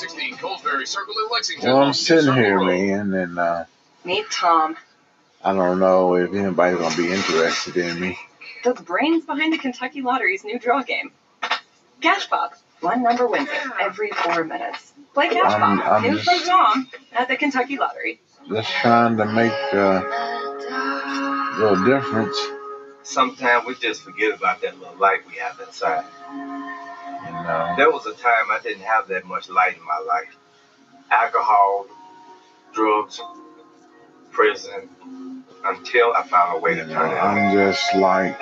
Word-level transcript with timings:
1016 0.00 0.36
Colesbury 0.36 0.86
Circle 0.86 1.14
in 1.24 1.28
Lexington. 1.32 1.70
Well, 1.72 1.82
I'm 1.82 1.94
sitting 1.94 2.34
here, 2.34 2.60
man, 2.62 3.14
and 3.14 3.38
uh, 3.38 3.64
Meet 4.04 4.30
Tom, 4.30 4.76
I 5.42 5.54
don't 5.54 5.78
know 5.78 6.14
if 6.16 6.32
anybody's 6.34 6.78
gonna 6.78 6.96
be 6.96 7.10
interested 7.12 7.76
in 7.78 7.98
me. 7.98 8.18
the 8.62 8.74
brains 8.74 9.24
behind 9.24 9.52
the 9.54 9.58
Kentucky 9.58 10.02
Lottery's 10.02 10.44
new 10.44 10.58
draw 10.58 10.82
game. 10.82 11.12
Cash 12.02 12.28
Pop. 12.28 12.52
One 12.80 13.02
number 13.02 13.26
wins 13.26 13.48
it 13.50 13.70
every 13.80 14.10
four 14.10 14.44
minutes. 14.44 14.92
Play 15.14 15.28
Cash 15.30 15.50
I'm- 15.50 15.78
Pop. 15.80 15.92
I'm 15.92 16.02
New 16.02 16.18
just- 16.18 16.28
from 16.28 16.40
Tom 16.46 16.90
at 17.12 17.28
the 17.28 17.36
Kentucky 17.36 17.78
Lottery. 17.78 18.20
Just 18.50 18.70
trying 18.70 19.16
to 19.16 19.24
make 19.24 19.50
uh, 19.72 20.02
a 20.04 21.56
little 21.58 21.84
difference, 21.86 22.36
Sometimes 23.02 23.66
we 23.66 23.74
just 23.76 24.02
forget 24.02 24.36
about 24.36 24.60
that 24.62 24.78
little 24.78 24.96
light 24.96 25.20
we 25.26 25.34
have 25.36 25.58
inside. 25.66 26.04
You 27.46 27.52
know. 27.52 27.74
There 27.76 27.90
was 27.90 28.06
a 28.06 28.12
time 28.14 28.50
I 28.50 28.58
didn't 28.62 28.82
have 28.82 29.08
that 29.08 29.24
much 29.24 29.48
light 29.48 29.76
in 29.76 29.84
my 29.84 29.98
life. 30.06 30.36
Alcohol, 31.10 31.86
drugs, 32.72 33.20
prison, 34.32 34.88
until 35.64 36.12
I 36.14 36.22
found 36.26 36.56
a 36.56 36.60
way 36.60 36.74
You 36.76 36.82
to 36.82 36.86
know, 36.88 36.94
turn 36.94 37.10
it 37.10 37.18
on. 37.18 37.38
I'm 37.38 37.52
just 37.56 37.94
like, 37.94 38.38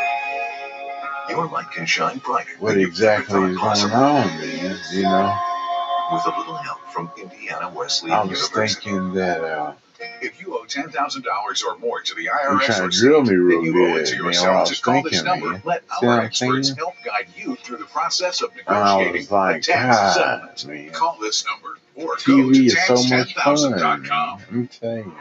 Your 1.29 1.47
light 1.47 1.71
can 1.73 1.87
shine 1.87 2.19
brighter. 2.19 2.51
what 2.59 2.73
than 2.73 2.81
you 2.81 2.87
exactly 2.87 3.41
is 3.53 3.57
going 3.59 3.93
on, 3.93 4.27
man? 4.39 4.79
You 4.93 5.03
know, 5.03 5.39
With 6.13 6.27
a 6.27 6.39
little 6.39 6.57
help 6.57 6.81
from 6.93 7.11
Indiana 7.19 7.71
Wesleyan 7.75 8.17
I 8.17 8.23
was 8.25 8.41
University. 8.41 8.81
thinking 8.81 9.13
that 9.15 9.43
uh, 9.45 9.73
If 10.25 10.41
you 10.41 10.57
owe 10.59 10.65
ten 10.65 10.89
thousand 10.91 11.23
dollars 11.23 11.63
or 11.63 11.77
more 11.79 12.01
to 12.01 12.15
the 12.15 12.27
IRS 12.27 12.61
trying 12.63 12.83
or 12.83 12.91
to 12.91 12.99
drill 12.99 13.23
me 13.23 13.35
real 13.35 13.63
then 13.63 13.73
you 13.75 13.85
owe 13.87 13.97
it 13.97 14.07
to 14.07 14.15
man. 14.17 14.25
What 14.25 14.27
I 14.27 14.29
yourself. 14.29 14.61
was 14.61 14.69
Just 14.71 14.83
call 14.83 15.03
this 15.03 15.23
number. 15.23 15.51
man. 15.51 15.63
Let 15.65 15.85
our 16.03 16.11
I'm 16.21 16.25
experts 16.27 16.69
saying? 16.69 16.77
help 16.79 16.95
guide 17.05 17.27
you 17.37 17.57
through 17.57 17.77
the 17.79 17.85
process 17.87 18.41
of 18.43 18.55
negotiating 18.57 19.13
was 19.23 19.31
like, 19.31 19.57
a 19.57 19.61
tax 19.61 19.97
God, 19.97 20.13
settlement. 20.59 20.67
man. 20.87 20.93
Call 20.93 21.19
this 21.21 21.45
number 21.47 21.79
or 21.97 22.17
go 22.17 22.33
TV 22.33 22.55
to 22.55 22.65
is 22.67 22.87
so 22.87 22.95
much 23.17 23.35
fun. 23.35 23.71
man. 23.71 23.81
tax10000.com. 23.81 24.39
Let 24.41 24.53
me 24.53 24.67
tell 24.67 24.97
you, 24.97 25.05
man. 25.05 25.15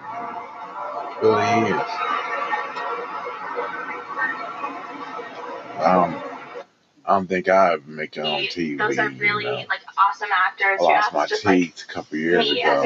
It 1.22 1.26
really 1.26 1.72
is. 1.72 1.90
Um, 5.80 6.16
I 7.06 7.16
don't 7.16 7.28
think 7.28 7.50
I 7.50 7.74
ever 7.74 7.84
make 7.92 8.16
it 8.16 8.22
on 8.22 8.42
TV. 8.44 8.78
Those 8.78 8.98
are 8.98 9.10
you 9.10 9.20
really 9.20 9.44
know. 9.44 9.56
like 9.68 9.82
awesome 9.98 10.30
actors. 10.34 10.80
I 10.82 10.84
You're 10.84 10.94
lost 10.94 11.14
my 11.14 11.26
just 11.26 11.44
like 11.46 11.58
teeth 11.60 11.84
a 11.90 11.92
couple 11.94 12.18
years 12.18 12.50
me. 12.50 12.62
ago. 12.62 12.84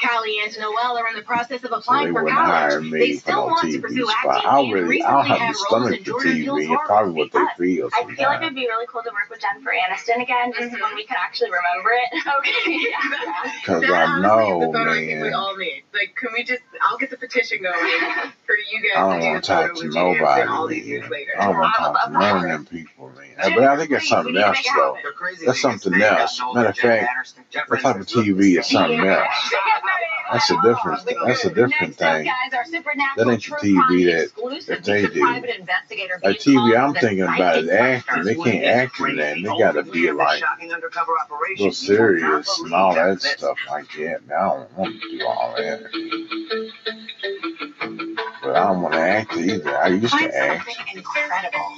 There 0.00 0.10
you 0.10 0.16
go. 0.16 0.16
Like, 0.16 0.24
Callie 0.24 0.36
and 0.44 0.58
Noel 0.58 0.98
are 0.98 1.08
in 1.08 1.16
the 1.16 1.22
process 1.22 1.64
of 1.64 1.70
So 1.70 1.76
applying 1.76 2.12
for 2.12 2.24
wouldn't 2.24 2.40
college. 2.40 2.90
They 2.90 3.12
still 3.16 3.36
no 3.36 3.46
want 3.46 3.60
to 3.62 3.78
TV 3.78 3.82
pursue 3.82 4.06
spot. 4.06 4.36
acting 4.36 4.50
I 4.50 4.60
and 4.60 4.72
really, 4.72 5.02
I 5.02 5.12
don't 5.12 5.26
have 5.26 5.52
the 5.52 5.58
stomach 5.58 5.92
in 5.92 5.98
for 5.98 6.04
Jordan 6.04 6.32
TV. 6.32 6.58
It's 6.58 6.66
horror 6.66 6.86
probably 6.86 7.12
what 7.12 7.32
they 7.32 7.46
feel 7.58 7.90
I 7.92 8.14
feel 8.14 8.28
like 8.28 8.42
it'd 8.42 8.54
be 8.54 8.66
really 8.66 8.86
cool 8.86 9.02
to 9.02 9.10
work 9.10 9.30
with 9.30 9.40
Jennifer 9.40 9.70
Aniston 9.70 10.22
again, 10.22 10.52
just 10.52 10.72
mm-hmm. 10.72 10.82
when 10.82 10.94
we 10.94 11.04
can 11.04 11.16
actually 11.20 11.50
remember 11.50 11.90
it. 11.90 12.10
Okay. 12.30 12.50
yeah. 12.90 13.52
Because 13.60 13.82
That 13.82 14.08
I 14.08 14.20
know, 14.20 14.62
is 14.62 14.66
the 14.68 14.72
photo 14.72 14.90
I 14.92 14.94
think 14.94 15.08
we 15.08 15.30
man, 15.30 15.34
all 15.34 15.56
need. 15.56 15.82
Like, 15.92 16.14
can 16.16 16.30
we 16.32 16.44
just? 16.44 16.62
I'll 16.80 16.96
get 16.98 17.10
the 17.10 17.16
petition 17.16 17.62
going 17.62 17.74
for 18.46 18.56
you 18.56 18.59
I 18.96 19.00
don't 19.00 19.20
want 19.20 19.44
to 19.44 19.48
talk 19.48 19.74
to 19.76 19.88
nobody, 19.88 20.42
all 20.48 20.66
these 20.66 20.82
man. 20.82 20.88
years 20.88 21.10
later. 21.10 21.30
I 21.38 21.44
don't 21.46 21.58
want 21.58 21.74
to 21.74 21.78
talk 21.82 22.04
to 22.04 22.10
none 22.12 22.36
of 22.36 22.42
them 22.42 22.66
people, 22.66 23.10
man. 23.10 23.54
But 23.54 23.64
I 23.64 23.76
think 23.76 23.90
it's 23.90 24.08
something 24.08 24.34
we 24.34 24.38
need 24.40 24.44
to 24.44 24.48
else, 24.48 24.66
though. 24.76 24.96
That's 25.46 25.60
something 25.60 25.94
else. 26.00 26.40
Matter 26.54 26.68
of 26.68 26.76
fact, 26.76 27.36
that 27.54 27.80
type 27.80 27.96
of 27.96 28.06
TV 28.06 28.58
is 28.58 28.68
something 28.68 29.00
else. 29.00 29.28
That's 30.32 30.50
a 30.50 30.60
different, 30.62 31.00
that's 31.26 31.44
a 31.44 31.50
different 31.52 31.96
thing. 31.96 32.24
guys, 32.26 32.52
our 32.54 32.64
supernatural 32.64 33.26
That 33.26 33.32
ain't 33.32 33.44
the 33.44 33.56
TV 33.56 34.04
that- 34.04 34.66
that 34.66 34.84
they 34.84 35.06
do. 35.06 35.24
Like 36.22 36.38
TV, 36.38 36.76
I'm 36.76 36.94
thinking 36.94 37.22
about 37.22 37.58
is 37.58 37.68
acting. 37.68 38.24
They 38.24 38.34
can't 38.36 38.64
act 38.64 39.00
in 39.00 39.16
that. 39.16 39.34
They 39.36 39.42
gotta 39.42 39.82
be 39.82 40.12
like 40.12 40.42
a 40.42 40.56
little 41.58 41.72
serious 41.72 42.60
and 42.60 42.72
all 42.74 42.94
that 42.94 43.20
stuff 43.22 43.58
like 43.68 43.90
that. 43.92 44.26
Man, 44.26 44.38
I 44.38 44.42
don't 44.48 44.78
want 44.78 45.00
to 45.02 45.18
do 45.18 45.26
all 45.26 45.54
that. 45.56 45.80
But 48.50 48.62
I 48.62 48.66
don't 48.66 48.82
want 48.82 48.94
to 48.94 49.00
act 49.00 49.36
either. 49.36 49.78
I 49.78 49.86
used 49.88 50.10
Find 50.10 50.28
to 50.32 50.36
act, 50.36 50.66
something 50.66 50.96
incredible 50.96 51.72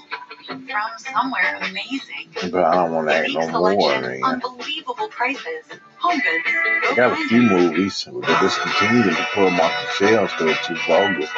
from 0.47 0.67
somewhere 0.99 1.59
amazing. 1.61 2.31
but 2.51 2.65
I 2.65 2.75
don't 2.77 2.93
want 2.93 3.09
to 3.09 3.15
act 3.15 3.29
Unique 3.29 3.49
no 3.53 3.61
more, 3.77 4.01
man. 4.01 4.23
unbelievable 4.25 5.09
prices. 5.09 5.65
Home 5.99 6.17
goods. 6.19 6.45
I 6.47 6.95
got 6.97 7.13
a 7.13 7.29
few 7.29 7.43
it. 7.43 7.51
movies, 7.53 8.09
but 8.11 8.27
they 8.27 8.41
discontinued 8.41 9.05
them 9.05 9.17
to 9.17 9.27
pull 9.35 9.45
them 9.45 9.61
off 9.61 9.73
the 9.99 10.07
shelves 10.07 10.33
because 10.33 10.57
they're 10.67 10.77
too 10.77 10.83
vulgar. 10.89 11.29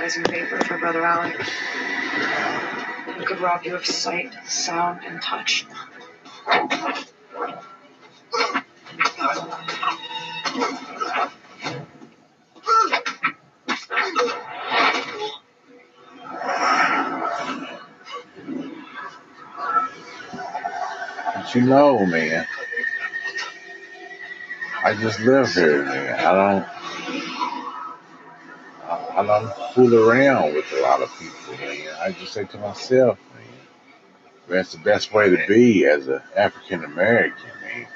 guys 0.00 0.16
in 0.16 0.24
favor 0.24 0.60
for 0.64 0.78
Brother 0.78 1.04
Alec. 1.04 1.36
Who 3.04 3.24
could 3.24 3.40
rob 3.40 3.64
you 3.64 3.76
of 3.76 3.84
sight, 3.86 4.32
sound, 4.48 5.00
and 5.04 5.20
touch. 5.22 5.66
But 21.34 21.54
you 21.54 21.62
know, 21.62 22.04
man, 22.06 22.46
I 24.84 24.94
just 24.94 25.20
live 25.20 25.52
here, 25.52 25.84
man. 25.84 26.20
I 26.20 26.32
don't, 26.32 26.66
I, 28.84 29.20
I 29.20 29.26
don't 29.26 29.74
fool 29.74 29.94
around 29.94 30.54
with 30.54 30.72
a 30.72 30.80
lot 30.82 31.02
of 31.02 31.10
people, 31.18 31.66
man. 31.66 31.88
I 32.00 32.12
just 32.12 32.32
say 32.32 32.44
to 32.44 32.58
myself, 32.58 33.18
man, 33.34 33.46
that's 34.48 34.72
the 34.72 34.78
best 34.78 35.12
way 35.12 35.30
to 35.30 35.46
be 35.48 35.86
as 35.86 36.08
an 36.08 36.20
African 36.36 36.84
American, 36.84 37.50
man. 37.62 37.88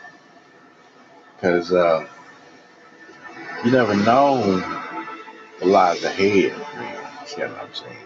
Because 1.36 1.72
uh, 1.72 2.06
you 3.64 3.70
never 3.70 3.97
know 3.97 4.60
what 5.58 5.70
lies 5.70 6.04
ahead, 6.04 6.52
man. 6.76 7.06
See 7.26 7.41
what 7.41 7.50
I'm 7.52 7.72
saying? 7.72 7.97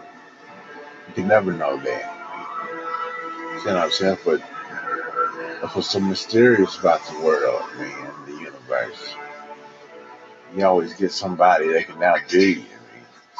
You 1.07 1.13
can 1.13 1.27
never 1.27 1.51
know 1.51 1.77
that. 1.77 3.59
See 3.61 3.67
what 3.67 3.77
I'm 3.77 3.91
saying? 3.91 4.17
But 4.23 4.41
that's 5.61 5.75
what's 5.75 5.89
so 5.89 5.99
mysterious 5.99 6.79
about 6.79 7.05
the 7.07 7.19
world, 7.19 7.61
man, 7.77 8.11
the 8.25 8.31
universe. 8.31 9.15
You 10.55 10.65
always 10.65 10.93
get 10.93 11.11
somebody 11.11 11.73
that 11.73 11.87
can 11.87 12.01
outdo 12.01 12.39
you. 12.39 12.65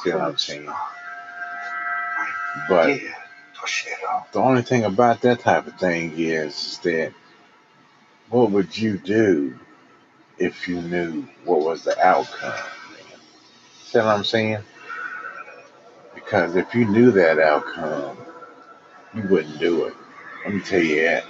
See 0.03 0.12
what 0.12 0.22
I'm 0.22 0.38
saying? 0.38 0.69
But 2.68 3.00
the 4.34 4.40
only 4.40 4.62
thing 4.62 4.84
about 4.84 5.22
that 5.22 5.40
type 5.40 5.68
of 5.68 5.80
thing 5.80 6.13
is, 6.18 6.53
is 6.53 6.78
that 6.80 7.13
what 8.30 8.51
would 8.51 8.78
you 8.78 8.97
do 8.97 9.57
if 10.40 10.68
you 10.68 10.82
knew 10.82 11.28
what 11.46 11.62
was 11.62 11.84
the 11.84 12.00
outcome, 12.06 12.50
man? 12.50 13.20
See 13.84 13.98
what 14.00 14.08
I'm 14.08 14.24
saying? 14.24 14.60
Because 16.16 16.56
if 16.56 16.74
you 16.74 16.86
knew 16.86 17.12
that 17.12 17.40
outcome, 17.40 18.18
you 19.14 19.24
wouldn't 19.24 19.60
do 19.60 19.86
it. 19.86 19.94
Let 20.46 20.54
me 20.54 20.62
tell 20.62 20.82
you 20.82 21.04
that. 21.04 21.26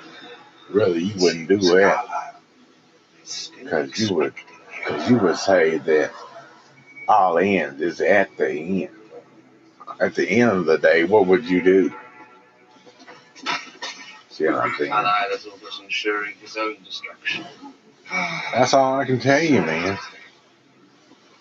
Really, 0.69 1.03
you 1.03 1.16
wouldn't 1.24 1.48
do 1.48 1.58
that 1.58 2.06
because 3.59 3.98
you 4.00 4.16
would, 4.16 4.34
because 4.78 5.09
you 5.09 5.18
would 5.18 5.38
say 5.38 5.78
that 5.80 6.12
all 7.08 7.40
ends 7.40 7.81
is 7.81 8.02
at 8.02 8.36
the 8.38 8.84
end. 8.84 8.96
At 10.00 10.16
the 10.16 10.30
end 10.30 10.52
of 10.52 10.66
the 10.66 10.78
day, 10.78 11.03
what 11.03 11.25
would 11.28 11.46
you 11.50 11.62
do? 11.62 11.94
See 14.30 14.46
what 14.46 14.56
I'm 14.56 14.75
saying? 14.78 14.92
Allein 18.12 18.52
das 18.52 18.74
was 18.74 18.74
ensuring 18.74 18.74
his 18.74 18.74
own 18.74 18.74
destruction. 18.74 18.74
That's 18.74 18.74
all 18.74 19.00
I 19.00 19.06
can 19.06 19.20
tell 19.20 19.44
you, 19.44 19.62
man. 19.62 20.00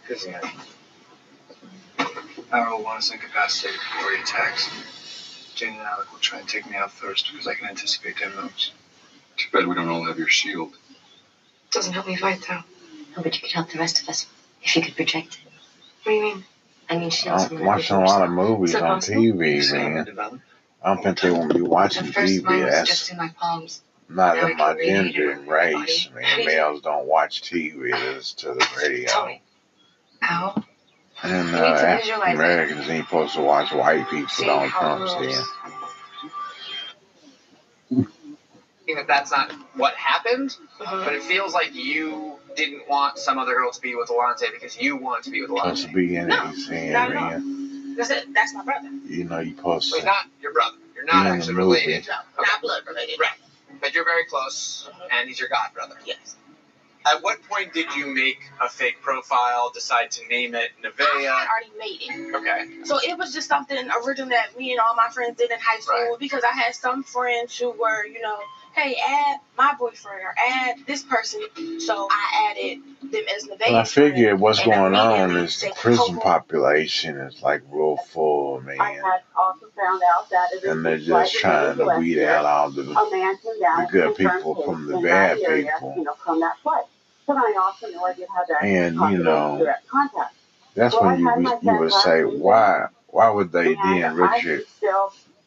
Because 0.06 0.26
Aro 2.50 2.82
wants 2.82 3.10
incapacitated 3.10 3.78
before 3.78 4.12
he 4.12 4.22
attacks. 4.22 4.70
Jane 5.54 5.74
and 5.74 5.80
Alec 5.80 6.12
will 6.12 6.20
try 6.20 6.38
and 6.38 6.48
take 6.48 6.70
me 6.70 6.76
out 6.76 6.90
first 6.90 7.30
because 7.30 7.46
I 7.46 7.54
can 7.54 7.68
anticipate 7.68 8.18
their 8.18 8.30
moves. 8.30 8.72
Too 9.36 9.48
bad 9.52 9.66
we 9.66 9.74
don't 9.74 9.88
all 9.88 10.04
have 10.04 10.18
your 10.18 10.28
shield. 10.28 10.76
Doesn't 11.70 11.92
help 11.92 12.06
me 12.06 12.16
fight, 12.16 12.44
though. 12.48 12.62
No, 13.16 13.22
but 13.22 13.34
you 13.34 13.42
could 13.42 13.52
help 13.52 13.70
the 13.70 13.78
rest 13.78 14.02
of 14.02 14.08
us 14.08 14.26
if 14.62 14.76
you 14.76 14.82
could 14.82 14.96
project 14.96 15.38
it. 15.44 15.52
What 16.04 16.12
do 16.12 16.12
you 16.12 16.22
mean? 16.22 16.44
I 16.88 16.96
mean, 16.96 17.10
shields. 17.10 17.44
I'm 17.44 17.64
watching 17.64 17.96
a 17.96 18.04
lot 18.04 18.22
of 18.22 18.30
movies 18.30 18.74
on 18.74 18.80
possible? 18.82 19.20
TV, 19.20 19.72
man. 19.72 20.40
I 20.82 20.94
don't 20.94 21.02
think 21.02 21.20
they 21.20 21.30
want 21.30 21.54
me 21.54 21.60
watching 21.60 22.06
At 22.06 22.14
TV. 22.14 22.70
That's 22.70 22.88
just 22.88 23.10
in 23.10 23.18
my 23.18 23.28
palms 23.38 23.82
not 24.08 24.38
in 24.38 24.56
my 24.56 24.74
gender 24.74 25.32
and 25.32 25.48
race. 25.48 26.08
I 26.14 26.36
mean, 26.36 26.46
males 26.46 26.80
don't 26.82 27.06
watch 27.06 27.42
TV; 27.42 27.92
they 27.92 28.20
to 28.42 28.54
the 28.54 28.66
radio. 28.82 29.38
Ow. 30.22 30.64
And 31.22 31.54
uh, 31.54 31.58
African 31.58 32.34
Americans 32.34 32.88
ain't 32.88 33.06
supposed 33.06 33.34
to 33.34 33.40
watch 33.40 33.72
white 33.72 34.08
people 34.08 34.50
on 34.50 34.68
Trump's 34.70 35.12
in. 37.90 38.06
Even 38.86 39.02
if 39.02 39.06
that's 39.06 39.30
not 39.30 39.52
what 39.74 39.94
happened, 39.96 40.56
uh-huh. 40.80 41.04
but 41.04 41.14
it 41.14 41.22
feels 41.22 41.52
like 41.52 41.74
you 41.74 42.36
didn't 42.56 42.88
want 42.88 43.18
some 43.18 43.36
other 43.36 43.54
girl 43.54 43.70
to 43.70 43.80
be 43.80 43.94
with 43.94 44.08
Alante 44.08 44.50
because 44.52 44.80
you 44.80 44.96
wanted 44.96 45.24
to 45.24 45.30
be 45.30 45.42
with 45.42 45.50
Alante. 45.50 45.76
Supposed 45.76 45.88
to 45.88 45.94
be 45.94 46.16
in 46.16 46.24
it, 46.24 46.28
no, 46.28 46.52
saying, 46.54 46.92
not 46.92 47.12
man. 47.12 47.96
That's 47.96 48.10
it. 48.10 48.32
That's 48.32 48.54
my 48.54 48.64
brother. 48.64 48.88
You 49.06 49.24
know, 49.24 49.40
you 49.40 49.56
supposed. 49.56 49.90
Well, 49.90 50.00
he's 50.00 50.06
not 50.06 50.26
your 50.40 50.52
brother. 50.52 50.76
You're 50.94 51.04
not 51.04 51.26
actually 51.26 51.54
related. 51.54 52.06
Not 52.08 52.62
blood 52.62 52.82
related. 52.86 53.18
Right. 53.20 53.30
And 53.88 53.94
you're 53.94 54.04
very 54.04 54.26
close, 54.26 54.86
and 55.10 55.26
he's 55.26 55.40
your 55.40 55.48
godbrother. 55.48 55.96
Yes. 56.04 56.36
At 57.06 57.22
what 57.22 57.42
point 57.44 57.72
did 57.72 57.86
you 57.94 58.14
make 58.14 58.38
a 58.60 58.68
fake 58.68 59.00
profile, 59.00 59.70
decide 59.72 60.10
to 60.10 60.28
name 60.28 60.54
it 60.54 60.72
Nevaeh? 60.84 61.00
I 61.00 61.22
had 61.22 61.48
already 61.48 61.78
made 61.78 62.02
it. 62.02 62.34
Okay. 62.34 62.84
So 62.84 62.98
it 62.98 63.16
was 63.16 63.32
just 63.32 63.48
something 63.48 63.78
original 64.04 64.28
that 64.28 64.58
me 64.58 64.72
and 64.72 64.80
all 64.80 64.94
my 64.94 65.08
friends 65.08 65.38
did 65.38 65.50
in 65.50 65.58
high 65.58 65.80
school 65.80 65.96
right. 65.96 66.18
because 66.20 66.44
I 66.44 66.50
had 66.52 66.74
some 66.74 67.02
friends 67.02 67.58
who 67.58 67.70
were, 67.70 68.04
you 68.04 68.20
know, 68.20 68.36
okay, 68.78 68.96
add 69.06 69.40
my 69.56 69.74
boyfriend 69.78 70.22
or 70.22 70.34
add 70.50 70.76
this 70.86 71.02
person. 71.02 71.40
So 71.80 72.08
I 72.10 72.50
added 72.50 72.78
them 73.02 73.22
as 73.34 73.44
the 73.44 73.56
baby. 73.56 73.72
Well, 73.72 73.76
I 73.76 73.84
figure 73.84 74.36
what's 74.36 74.64
going 74.64 74.94
on 74.94 75.36
is 75.36 75.60
the 75.60 75.72
prison 75.76 76.18
population 76.18 77.18
is 77.18 77.42
like 77.42 77.62
real 77.70 77.96
full, 77.96 78.60
man. 78.60 78.78
and 80.64 80.84
they're 80.84 80.98
just 80.98 81.34
trying 81.34 81.76
to 81.76 81.96
weed 81.98 82.22
out 82.22 82.44
all 82.44 82.70
the, 82.70 82.82
the 82.82 83.88
good 83.90 84.16
people 84.16 84.62
from 84.62 84.86
the 84.86 84.98
bad 84.98 85.38
people. 85.38 85.94
You 85.96 86.04
know, 86.04 86.14
from 86.14 86.40
that 86.40 86.56
but 86.64 87.36
I 87.36 87.54
also 87.60 87.88
know 87.88 88.04
I 88.04 88.14
did 88.14 88.26
have 88.34 88.46
that 88.48 88.64
And 88.64 88.96
you 89.12 89.18
know, 89.22 89.74
that's 90.74 90.98
when 90.98 91.20
you 91.20 91.58
you 91.62 91.78
would 91.78 91.92
say, 91.92 92.22
why 92.22 92.86
why 93.08 93.30
would 93.30 93.52
they 93.52 93.74
then, 93.74 94.14
Richard? 94.14 94.64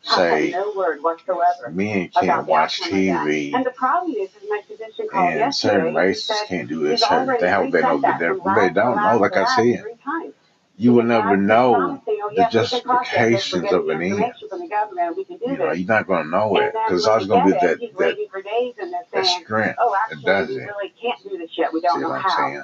say 0.01 0.51
no 0.51 0.73
word 0.75 1.01
whatsoever 1.03 1.69
men 1.71 2.09
can't 2.09 2.47
watch 2.47 2.81
TV 2.81 3.53
and, 3.53 3.65
the 3.65 3.71
problem 3.71 4.13
is, 4.13 4.29
is 4.29 4.43
my 4.49 4.61
physician 4.67 5.07
called 5.11 5.33
and 5.33 5.53
certain 5.53 5.93
races 5.93 6.35
can't 6.47 6.67
do 6.67 6.79
this. 6.79 7.01
Certain, 7.01 7.37
they 7.39 7.47
have 7.47 7.71
they 7.71 7.81
don't, 7.81 8.01
they 8.01 8.69
don't 8.69 8.95
know. 8.95 9.17
Like 9.19 9.37
I 9.37 9.55
said, 9.55 9.85
you 10.77 10.93
will 10.93 11.03
never 11.03 11.37
know 11.37 12.01
oh, 12.07 12.31
the 12.35 12.47
justifications 12.51 13.71
of 13.71 13.87
an 13.89 14.01
end. 14.01 14.33
You 15.39 15.57
know, 15.57 15.71
you're 15.73 15.87
not 15.87 16.07
going 16.07 16.23
to 16.23 16.29
know 16.29 16.57
it 16.57 16.73
because 16.87 17.07
I 17.07 17.17
was 17.17 17.27
going 17.27 17.47
to 17.47 17.53
be 17.53 17.59
that 17.67 17.79
that, 17.99 19.05
that 19.13 19.25
strength. 19.25 19.77
Oh, 19.79 19.95
actually, 19.95 20.21
it 20.21 20.25
doesn't. 20.25 20.55
Really 20.55 20.93
can't 20.99 21.21
do 21.23 21.37
this 21.37 21.51
yet. 21.57 21.71
We 21.71 21.81
don't 21.81 22.01
know 22.01 22.13
how. 22.13 22.63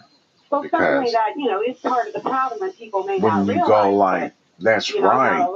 Well, 0.50 0.62
because 0.64 0.80
certainly 0.80 1.12
that 1.12 1.34
you 1.36 1.46
know 1.46 1.62
is 1.62 1.78
part 1.80 2.08
of 2.08 2.14
the 2.14 2.22
problem, 2.22 2.62
that 2.62 2.78
people 2.78 3.04
may 3.04 3.20
not 3.20 3.46
realize. 3.46 3.48
When 3.48 3.58
you 3.58 3.68
go 3.68 3.96
like 3.96 4.34
that's 4.60 4.90
you 4.90 5.02
know, 5.02 5.08
right. 5.08 5.48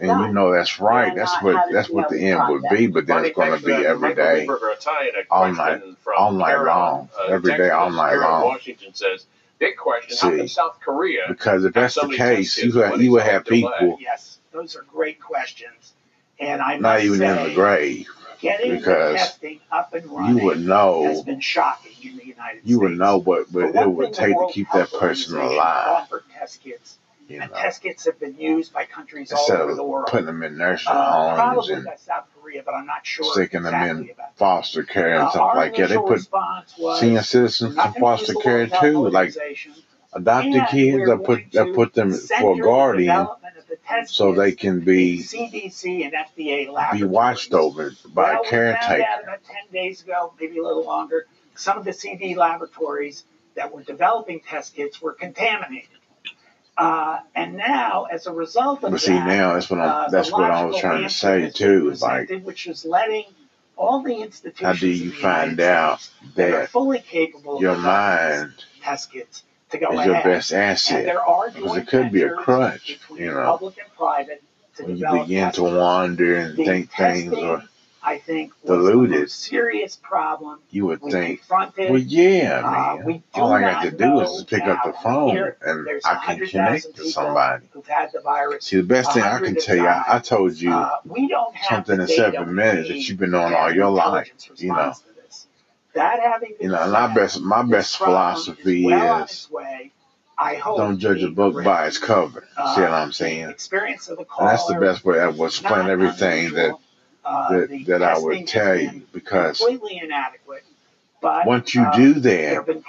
And, 0.00 0.10
and 0.10 0.20
you 0.20 0.32
know 0.32 0.52
that's 0.52 0.78
right. 0.80 1.14
That's 1.14 1.42
what 1.42 1.72
that's 1.72 1.88
what 1.88 2.10
the 2.10 2.20
end 2.20 2.42
would 2.48 2.62
be. 2.70 2.86
But 2.88 3.06
then 3.06 3.24
it's 3.24 3.36
going 3.36 3.58
to 3.58 3.64
be 3.64 3.72
every 3.72 4.14
day, 4.14 4.46
all 5.30 5.52
night, 5.52 5.82
all 6.16 6.32
night 6.32 6.62
long, 6.62 7.08
every 7.28 7.56
day, 7.56 7.70
all 7.70 7.90
night 7.90 8.16
long. 8.16 8.44
Washington 8.44 8.92
says 8.92 9.26
big 9.58 9.76
question: 9.78 10.16
See, 10.16 10.38
How 10.38 10.46
South 10.46 10.80
Korea? 10.80 11.24
Because 11.28 11.64
if 11.64 11.72
that's 11.72 11.94
the 11.94 12.08
case, 12.08 12.58
you 12.58 12.74
would, 12.74 13.00
you 13.00 13.12
would 13.12 13.22
have 13.22 13.46
people. 13.46 13.96
Yes, 13.98 14.38
those 14.52 14.76
are 14.76 14.84
great 14.92 15.20
questions, 15.20 15.94
and 16.38 16.60
I 16.60 16.76
not 16.76 17.00
even 17.00 17.18
say, 17.18 17.44
in 17.44 17.48
the 17.48 17.54
grave. 17.54 18.08
because 18.42 19.38
you 19.42 20.38
would 20.44 20.60
know 20.60 21.02
You 21.02 21.14
States. 21.14 22.82
would 22.82 22.98
know 22.98 23.16
what, 23.18 23.50
what 23.50 23.74
it 23.74 23.90
would 23.90 24.12
take 24.12 24.36
to 24.36 24.48
keep 24.52 24.68
that 24.74 24.92
person 24.92 25.38
alive. 25.38 26.08
Test 26.38 26.62
kits 26.62 26.98
you 27.28 27.40
and 27.40 27.50
know. 27.50 27.56
test 27.56 27.82
kits 27.82 28.04
have 28.04 28.18
been 28.20 28.38
used 28.38 28.72
by 28.72 28.84
countries 28.84 29.32
all 29.32 29.52
over 29.52 29.74
the 29.74 29.84
world. 29.84 30.08
Putting 30.10 30.26
them 30.26 30.42
in 30.42 30.56
nursing 30.56 30.92
uh, 30.92 31.54
homes 31.54 31.68
and 31.68 31.88
South 31.98 32.26
Korea, 32.34 32.62
but 32.64 32.74
I'm 32.74 32.86
not 32.86 33.04
sure. 33.04 33.32
Sticking 33.32 33.60
exactly 33.60 33.88
them 33.88 34.08
in 34.08 34.14
foster 34.36 34.84
care 34.84 35.14
and 35.14 35.24
uh, 35.24 35.30
stuff 35.30 35.56
like 35.56 35.76
that. 35.76 35.88
They 35.88 35.96
put 35.96 36.28
senior 36.98 37.22
citizens 37.22 37.76
in 37.76 37.92
foster 37.94 38.34
care 38.34 38.66
too, 38.66 39.08
like 39.08 39.34
adopted 40.12 40.66
kids. 40.70 41.08
They 41.08 41.16
put 41.16 41.56
I 41.56 41.72
put 41.72 41.94
them 41.94 42.12
for 42.12 42.56
guardian, 42.56 43.26
the 43.68 44.06
so 44.06 44.32
they 44.32 44.52
can 44.52 44.80
be 44.80 45.18
CDC 45.18 46.04
and 46.04 46.12
FDA 46.12 46.92
be 46.92 47.04
watched 47.04 47.52
over 47.52 47.92
by 48.08 48.34
well, 48.34 48.42
a 48.42 48.46
caretaker. 48.46 49.04
about 49.22 49.44
ten 49.44 49.72
days 49.72 50.02
ago, 50.02 50.32
maybe 50.40 50.58
a 50.58 50.62
little 50.62 50.84
longer. 50.84 51.26
Some 51.56 51.78
of 51.78 51.84
the 51.84 51.92
CDC 51.92 52.36
laboratories 52.36 53.24
that 53.54 53.72
were 53.72 53.82
developing 53.82 54.40
test 54.40 54.76
kits 54.76 55.00
were 55.00 55.12
contaminated. 55.12 55.88
Uh, 56.78 57.20
and 57.34 57.56
now, 57.56 58.04
as 58.04 58.26
a 58.26 58.32
result 58.32 58.84
of 58.84 58.90
but 58.90 59.00
see, 59.00 59.12
that, 59.12 59.26
now 59.26 59.54
that's 59.54 59.70
what 59.70 59.80
uh, 59.80 60.08
that's 60.10 60.30
what 60.30 60.50
I 60.50 60.64
was 60.64 60.78
trying 60.78 61.04
to 61.04 61.08
say 61.10 61.50
too. 61.50 61.90
Is 61.90 62.02
like, 62.02 62.30
which 62.42 62.66
was 62.66 62.84
letting 62.84 63.24
all 63.76 64.02
the 64.02 64.14
institutions. 64.14 64.60
How 64.60 64.72
do 64.74 64.88
you 64.88 65.10
find 65.10 65.58
out 65.60 66.08
that, 66.34 66.50
that 66.50 66.68
fully 66.70 66.98
capable 66.98 67.60
your 67.60 67.76
mind 67.76 68.52
to 69.70 69.78
go 69.78 69.92
is 69.92 70.00
ahead. 70.00 70.06
your 70.06 70.22
best 70.22 70.52
asset? 70.52 70.98
And 71.00 71.08
there 71.08 71.22
are 71.22 71.50
because 71.50 71.76
it 71.76 71.88
could 71.88 72.12
be 72.12 72.22
a 72.22 72.34
crutch, 72.34 72.98
you 73.10 73.26
know. 73.26 73.42
Public 73.44 73.78
and 73.78 73.94
private. 73.96 74.42
when 74.78 74.96
you 74.98 75.10
begin 75.20 75.52
to 75.52 75.62
wander 75.62 76.36
and 76.36 76.56
think 76.56 76.90
things 76.92 77.32
are. 77.32 77.64
I 78.06 78.18
think, 78.18 78.52
deluded. 78.64 79.28
serious 79.32 79.96
problem. 79.96 80.60
You 80.70 80.86
would 80.86 81.02
think. 81.02 81.42
Well, 81.50 81.98
yeah, 81.98 82.62
uh, 82.64 83.04
man. 83.04 83.22
All 83.34 83.52
I 83.52 83.60
got 83.62 83.82
to 83.82 83.90
do 83.90 84.20
is 84.20 84.44
pick 84.44 84.62
up 84.62 84.84
the 84.84 84.92
phone 84.92 85.30
here, 85.30 85.56
and 85.60 85.88
I 86.04 86.14
can 86.24 86.46
connect 86.46 86.94
to 86.94 87.10
somebody. 87.10 87.66
The 87.74 88.58
See, 88.60 88.76
the 88.76 88.84
best 88.84 89.12
thing 89.12 89.24
I 89.24 89.40
can 89.40 89.56
tell 89.56 89.74
you, 89.74 89.88
I, 89.88 90.04
I 90.06 90.18
told 90.20 90.54
you 90.54 90.72
uh, 90.72 90.98
something 91.68 92.00
in 92.00 92.06
seven 92.06 92.54
minutes 92.54 92.88
that 92.90 92.96
you've 92.96 93.18
been 93.18 93.34
on 93.34 93.52
all 93.52 93.74
your 93.74 93.90
life. 93.90 94.30
You 94.54 94.68
know. 94.68 94.92
you 96.60 96.68
know, 96.68 96.82
and 96.82 96.92
my 96.92 97.12
best 97.12 97.40
my 97.40 97.62
best 97.62 97.96
philosophy 97.98 98.84
well 98.84 99.24
is. 99.24 99.48
I 100.38 100.56
hope 100.56 100.76
don't 100.76 100.98
judge 100.98 101.22
a 101.22 101.30
book 101.30 101.56
written, 101.56 101.64
by 101.64 101.86
its 101.86 101.98
cover. 101.98 102.46
Uh, 102.56 102.74
see 102.74 102.82
what 102.82 102.92
I'm 102.92 103.10
saying? 103.10 103.48
Experience 103.48 104.08
of 104.08 104.18
the 104.18 104.24
call. 104.24 104.46
and 104.46 104.52
that's 104.52 104.66
the 104.66 104.78
best 104.78 105.04
way 105.04 105.18
I 105.18 105.28
was 105.28 105.58
explain 105.58 105.88
everything 105.88 106.52
that 106.52 106.76
uh, 107.26 107.50
that, 107.50 107.84
that 107.86 108.02
I 108.02 108.18
would 108.18 108.46
tell 108.46 108.76
you 108.78 109.02
because 109.12 109.58
completely 109.58 110.00
inadequate. 110.02 110.64
But, 111.20 111.46
once 111.46 111.74
you 111.74 111.82
um, 111.82 111.92
do 111.96 112.14
that, 112.20 112.84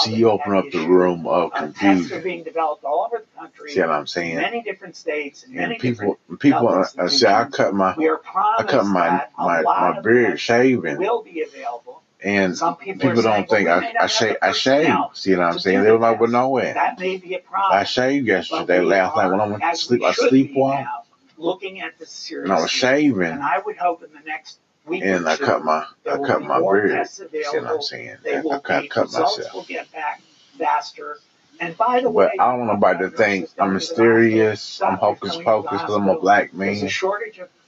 see, 0.00 0.16
you 0.16 0.30
open 0.30 0.54
up 0.54 0.64
the 0.72 0.84
room 0.84 1.26
of 1.26 1.52
uh, 1.54 1.60
confusion. 1.60 2.18
Are 2.18 2.20
being 2.20 2.42
developed 2.42 2.84
all 2.84 3.06
over 3.06 3.24
the 3.24 3.40
country. 3.40 3.72
See 3.72 3.80
what 3.80 3.90
I'm 3.90 4.06
saying? 4.06 4.36
Many 4.36 4.62
different 4.62 4.96
states 4.96 5.44
and, 5.44 5.56
and 5.56 5.78
people, 5.78 6.18
people. 6.40 6.68
Uh, 6.68 6.84
I, 6.98 7.04
I 7.04 7.06
say 7.06 7.32
I 7.32 7.44
cut 7.44 7.72
my, 7.72 7.94
I 7.94 8.64
cut 8.64 8.84
my 8.84 9.26
my 9.38 9.62
my 9.62 10.00
beard 10.00 10.40
shaving. 10.40 10.98
Will 10.98 11.22
be 11.22 11.42
available. 11.42 12.02
And 12.24 12.56
Some 12.56 12.76
people, 12.76 13.08
people 13.08 13.22
don't 13.22 13.48
think 13.48 13.68
well, 13.68 13.80
I, 13.82 14.04
I, 14.04 14.06
say 14.06 14.36
I 14.40 14.52
shave. 14.52 14.94
See 15.14 15.34
what 15.34 15.42
I'm 15.42 15.58
saying? 15.58 15.82
They 15.82 15.90
were 15.90 15.98
like, 15.98 16.20
well, 16.20 16.30
no 16.30 16.50
way. 16.50 16.72
That 16.72 16.98
may 16.98 17.16
be 17.16 17.34
a 17.34 17.40
problem. 17.40 17.80
I 17.80 17.84
shaved 17.84 18.26
yesterday, 18.28 18.80
last 18.80 19.16
night 19.16 19.28
when 19.28 19.40
I 19.40 19.46
went 19.46 19.62
to 19.62 19.76
sleep. 19.76 20.02
I 20.04 20.12
sleepwalked 20.12 20.88
looking 21.42 21.80
at 21.80 21.98
this 21.98 22.10
seriously. 22.10 22.50
And 22.50 22.58
I 22.58 22.62
was 22.62 22.70
shaving. 22.70 23.22
And 23.22 23.42
I 23.42 23.58
would 23.64 23.76
hope 23.76 24.02
in 24.02 24.12
the 24.12 24.20
next 24.26 24.58
week 24.86 25.02
and 25.04 25.28
I 25.28 25.36
two, 25.36 25.44
cut 25.44 25.64
my 25.64 25.86
I 26.06 26.18
cut 26.18 26.42
my 26.42 26.60
beard. 26.60 26.90
You 26.90 27.04
See 27.06 27.58
what 27.58 27.66
I'm 27.66 27.82
saying? 27.82 28.16
They 28.22 28.40
will 28.40 28.52
I 28.54 28.60
cut, 28.60 28.90
cut 28.90 29.04
results 29.06 29.38
myself. 29.38 29.54
will 29.54 29.62
get 29.64 29.92
back 29.92 30.22
faster. 30.58 31.18
And 31.60 31.76
by 31.76 32.00
the 32.00 32.04
but 32.04 32.12
way, 32.12 32.30
I 32.38 32.50
don't 32.50 32.66
want 32.66 32.72
nobody 32.72 33.10
to 33.10 33.10
think 33.10 33.50
I'm 33.58 33.74
mysterious. 33.74 34.80
I'm 34.82 34.96
hocus 34.96 35.36
pocus 35.36 35.80
because 35.80 35.94
I'm 35.94 36.08
a 36.08 36.18
black 36.18 36.54
man. 36.54 36.74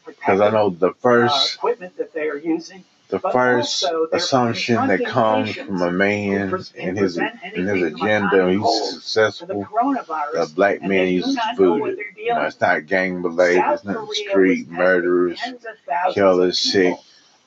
Because 0.06 0.40
I 0.40 0.50
know 0.50 0.70
the 0.70 0.90
uh, 0.90 0.92
first 1.00 1.34
uh, 1.34 1.58
equipment 1.58 1.96
that 1.96 2.12
they 2.12 2.28
are 2.28 2.36
using 2.36 2.84
the 3.08 3.18
but 3.18 3.32
first 3.32 3.84
assumption 4.12 4.88
that 4.88 5.04
comes 5.04 5.54
from 5.54 5.82
a 5.82 5.90
man 5.90 6.54
and 6.76 6.98
his 6.98 7.18
and 7.18 7.68
his 7.68 7.82
agenda. 7.82 8.50
He's 8.50 8.90
successful. 8.92 9.68
A 10.36 10.46
black 10.46 10.82
man 10.82 11.08
uses 11.08 11.38
food. 11.56 11.98
You 12.16 12.34
know, 12.34 12.42
it's 12.42 12.60
not 12.60 12.86
gang 12.86 13.22
related. 13.22 13.62
It's 13.66 13.84
not 13.84 14.08
street 14.12 14.68
murderers, 14.68 15.40
killers, 16.12 16.58
sick, 16.58 16.96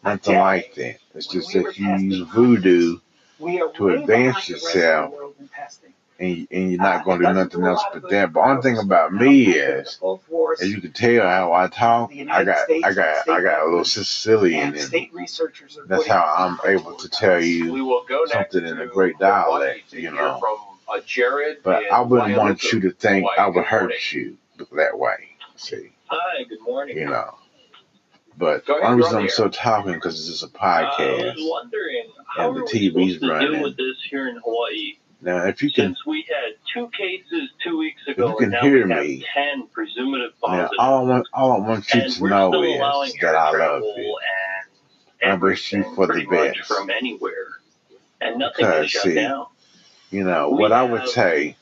nothing 0.03 0.37
like 0.37 0.75
that. 0.75 0.97
It's 1.15 1.27
just 1.27 1.51
that 1.53 1.77
you 1.77 1.97
use 1.97 2.27
voodoo 2.29 2.99
to 3.75 3.89
advance 3.89 4.49
yourself 4.49 5.13
and, 6.19 6.47
and 6.51 6.71
you're 6.71 6.81
not 6.81 7.05
going 7.05 7.19
to 7.19 7.27
do 7.27 7.33
nothing 7.33 7.63
else 7.63 7.83
but 7.93 8.09
that. 8.09 8.33
But 8.33 8.43
one 8.45 8.61
thing 8.61 8.77
about 8.77 9.13
me 9.13 9.47
is, 9.47 9.99
as 10.61 10.69
you 10.69 10.81
can 10.81 10.91
tell 10.91 11.21
how 11.27 11.53
I 11.53 11.67
talk, 11.67 12.11
I 12.13 12.43
got 12.43 12.69
I 12.69 12.93
got 12.93 13.29
I 13.29 13.41
got 13.41 13.61
a 13.61 13.65
little 13.65 13.85
Sicilian 13.85 14.75
in 14.75 14.89
me. 14.91 15.11
That's 15.87 16.07
how 16.07 16.33
I'm 16.37 16.59
able 16.69 16.95
to 16.95 17.09
tell 17.09 17.41
you 17.41 18.05
something 18.27 18.65
in 18.65 18.79
a 18.79 18.87
great 18.87 19.17
dialect, 19.19 19.93
you 19.93 20.11
know. 20.11 20.39
but 21.63 21.83
I 21.91 22.01
wouldn't 22.01 22.37
want 22.37 22.63
you 22.71 22.79
to 22.81 22.91
think 22.91 23.27
I 23.37 23.47
would 23.47 23.65
hurt 23.65 23.93
you 24.11 24.37
that 24.71 24.97
way. 24.97 25.15
See. 25.55 25.91
Hi. 26.05 26.43
Good 26.43 26.61
morning. 26.61 26.97
You 26.97 27.05
know. 27.05 27.35
But 28.37 28.65
the 28.67 28.75
reason 28.75 29.17
I'm 29.17 29.29
so 29.29 29.49
talking 29.49 29.93
because 29.93 30.15
this 30.15 30.29
is 30.29 30.43
a 30.43 30.47
podcast, 30.47 31.31
uh, 31.31 32.49
and 32.49 32.55
the 32.55 32.61
TV's 32.61 33.19
running. 33.27 33.61
With 33.61 33.77
this 33.77 33.97
here 34.09 34.27
in 34.27 34.37
Hawaii 34.37 34.97
now, 35.21 35.45
if 35.47 35.63
you 35.63 35.71
can, 35.71 35.85
Since 35.85 36.05
we 36.05 36.25
had 36.29 36.53
two 36.73 36.89
cases 36.95 37.49
two 37.63 37.77
weeks 37.79 38.01
ago, 38.07 38.29
you 38.29 38.35
can 38.35 38.43
and 38.45 38.51
now 38.53 38.61
hear 38.61 38.85
we 38.87 38.93
have 38.93 39.03
me, 39.03 39.25
ten 39.33 39.67
presumptive 39.73 40.33
now, 40.43 40.69
all 40.77 41.05
I 41.07 41.09
want, 41.09 41.27
all 41.33 41.51
I 41.53 41.59
want 41.67 41.91
you 41.93 42.01
to 42.09 42.27
know 42.27 42.63
is 42.63 43.13
that 43.21 43.35
I 43.35 43.51
love 43.57 43.83
you. 43.83 44.17
and 45.23 45.31
I 45.31 45.35
wish 45.35 45.73
you 45.73 45.83
for 45.95 46.05
the 46.07 46.23
best. 46.25 46.59
from 46.67 46.89
anywhere, 46.91 47.47
and 48.21 48.37
nothing 48.37 48.65
Because, 48.65 48.85
is 48.85 48.91
shut 48.91 49.03
see, 49.03 49.15
down. 49.15 49.47
You 50.11 50.23
know 50.23 50.51
We 50.51 50.59
what 50.61 50.71
I 50.71 50.83
would 50.83 51.07
say 51.09 51.55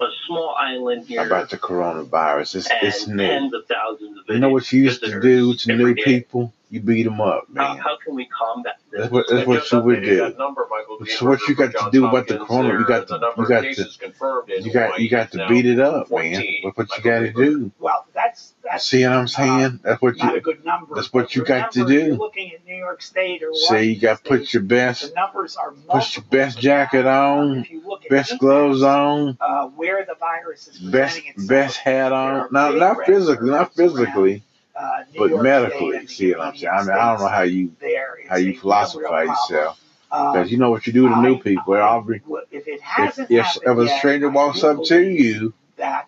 A 0.00 0.06
small 0.26 0.54
island 0.58 1.06
here 1.06 1.24
about 1.26 1.50
the 1.50 1.58
coronavirus. 1.58 2.56
It's 2.56 2.68
it's 2.82 3.06
new. 3.06 3.18
tens 3.26 3.52
of 3.54 3.66
thousands 3.66 4.18
of 4.18 4.24
You 4.34 4.40
know 4.40 4.48
what 4.48 4.72
you 4.72 4.82
used 4.82 5.04
to 5.04 5.20
do 5.20 5.54
to 5.54 5.76
new 5.76 5.94
day. 5.94 6.02
people? 6.02 6.52
You 6.74 6.80
beat 6.80 7.04
them 7.04 7.20
up, 7.20 7.44
How, 7.54 7.74
man. 7.74 7.78
how 7.82 7.96
can 8.04 8.16
we 8.16 8.26
combat 8.26 8.78
this? 8.90 9.02
That's 9.02 9.12
what 9.12 9.26
that's 9.30 9.46
what 9.46 9.70
you 9.70 9.80
would 9.80 10.02
do. 10.02 10.34
number, 10.36 10.66
Michael, 10.68 11.06
So 11.06 11.26
what 11.26 11.40
you 11.46 11.54
got 11.54 11.70
to 11.70 11.88
do 11.92 12.04
about 12.04 12.26
the 12.26 12.38
Hopkins, 12.38 12.48
corona? 12.48 12.78
You 12.80 12.84
got 12.84 13.06
to 13.08 13.32
you 13.38 13.46
got 13.46 13.60
to 13.60 13.66
cases 13.68 13.96
confirmed 13.96 14.50
in 14.50 14.64
you 14.64 14.72
got 14.72 14.98
you 14.98 15.08
got 15.08 15.30
to 15.32 15.46
beat 15.48 15.66
it 15.66 15.78
up, 15.78 16.10
man. 16.10 16.34
14. 16.34 16.60
That's 16.64 16.76
what 16.76 16.98
you 16.98 17.04
got 17.04 17.18
to 17.20 17.32
do. 17.32 17.72
Well, 17.78 18.06
that's 18.12 18.54
that's 18.64 18.84
See 18.86 19.04
what 19.04 19.12
I'm 19.12 19.28
saying? 19.28 19.80
That's 19.84 20.02
what 20.02 20.16
you. 20.16 20.40
good 20.40 20.64
number. 20.64 20.96
That's 20.96 21.12
what 21.12 21.36
you 21.36 21.44
got 21.44 21.70
to 21.72 21.84
remember, 21.84 21.92
if 22.00 22.06
You're 22.08 22.16
do. 22.16 22.22
looking 22.22 22.52
at 22.54 22.64
New 22.64 22.74
York 22.74 23.02
State 23.02 23.44
or 23.44 23.54
See, 23.54 23.92
you 23.92 24.00
got 24.00 24.24
to 24.24 24.28
put 24.28 24.52
your 24.52 24.62
the 24.62 24.68
best 24.68 25.14
numbers 25.14 25.56
are 25.56 25.70
put 25.70 26.16
your 26.16 26.24
best 26.24 26.58
jacket 26.58 27.06
on, 27.06 27.58
If 27.60 27.70
you 27.70 27.82
look 27.86 28.04
at 28.04 28.10
best 28.10 28.38
gloves 28.40 28.82
on, 28.82 29.38
uh, 29.40 29.68
where 29.68 30.04
the 30.04 30.16
virus 30.18 30.66
is 30.66 30.78
best 30.78 31.20
best 31.46 31.76
hat 31.76 32.12
on. 32.12 32.48
Not 32.50 32.74
not 32.76 33.06
physically, 33.06 33.50
not 33.50 33.74
physically, 33.74 34.42
uh, 34.84 35.04
but 35.16 35.30
York 35.30 35.42
medically. 35.42 36.06
See 36.06 36.32
what 36.32 36.40
I'm 36.40 36.56
saying? 36.56 36.72
I 36.72 36.80
mean, 36.82 36.90
I 36.90 37.12
don't 37.12 37.20
know 37.20 37.28
how 37.28 37.42
you 37.42 37.72
how 38.28 38.36
you 38.36 38.50
a 38.50 38.52
real, 38.52 38.52
real 38.52 38.60
philosophize 38.60 39.28
yourself. 39.28 39.80
Because 40.10 40.52
you 40.52 40.58
know 40.58 40.70
what 40.70 40.86
you 40.86 40.92
do 40.92 41.08
to 41.08 41.20
new 41.22 41.40
people. 41.40 41.74
I 41.74 41.80
Aubrey, 41.80 42.22
if 42.52 42.68
it 42.68 42.74
if 42.74 42.80
hasn't 42.80 43.30
if 43.30 43.44
happened 43.44 43.80
if 43.80 43.88
a 43.88 43.98
stranger 43.98 44.28
I 44.28 44.32
walks 44.32 44.62
up 44.62 44.84
to 44.84 45.02
you, 45.02 45.54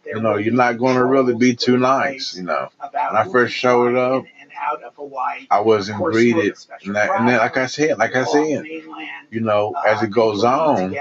you 0.05 0.21
know 0.21 0.37
you're 0.37 0.55
not 0.55 0.79
going 0.79 0.97
to 0.97 1.05
really 1.05 1.35
be 1.35 1.57
too 1.57 1.77
nice. 1.77 2.37
You 2.37 2.45
know, 2.45 2.69
when 2.79 3.17
I 3.17 3.25
first 3.33 3.55
showed 3.55 3.97
up, 3.97 4.25
and 4.41 4.51
out 4.57 4.83
of 4.83 4.95
Hawaii. 4.95 5.47
I 5.51 5.61
wasn't 5.61 5.99
course, 5.99 6.17
you 6.23 6.35
go 6.35 6.41
greeted, 6.41 6.57
and, 6.85 6.95
that, 6.97 7.11
and 7.19 7.29
then 7.29 7.39
like 7.39 7.57
I 7.57 7.67
said, 7.67 7.99
like 7.99 8.15
I 8.15 8.25
Go 8.25 8.31
off 8.31 8.33
the 8.33 8.57
said, 8.57 8.65
you 9.31 9.41
know, 9.41 9.75
as 9.87 10.03
Uh, 10.03 10.05
it 10.05 10.11
goes 10.11 10.45
on, 10.45 10.97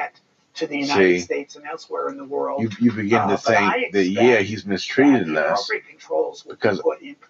to 0.55 0.67
the 0.67 0.77
United 0.79 1.19
see, 1.19 1.19
States 1.19 1.55
and 1.55 1.65
elsewhere 1.65 2.09
in 2.09 2.17
the 2.17 2.23
world. 2.25 2.61
you 2.63 2.69
you 2.79 2.91
begin 2.91 3.19
Uh, 3.19 3.29
to 3.29 3.37
think 3.37 3.91
that 3.93 4.05
yeah, 4.07 4.37
he's 4.39 4.63
that 4.63 4.69
mistreating 4.69 5.37
us 5.37 5.69
controls 5.89 6.43
be 6.43 6.51
because 6.51 6.77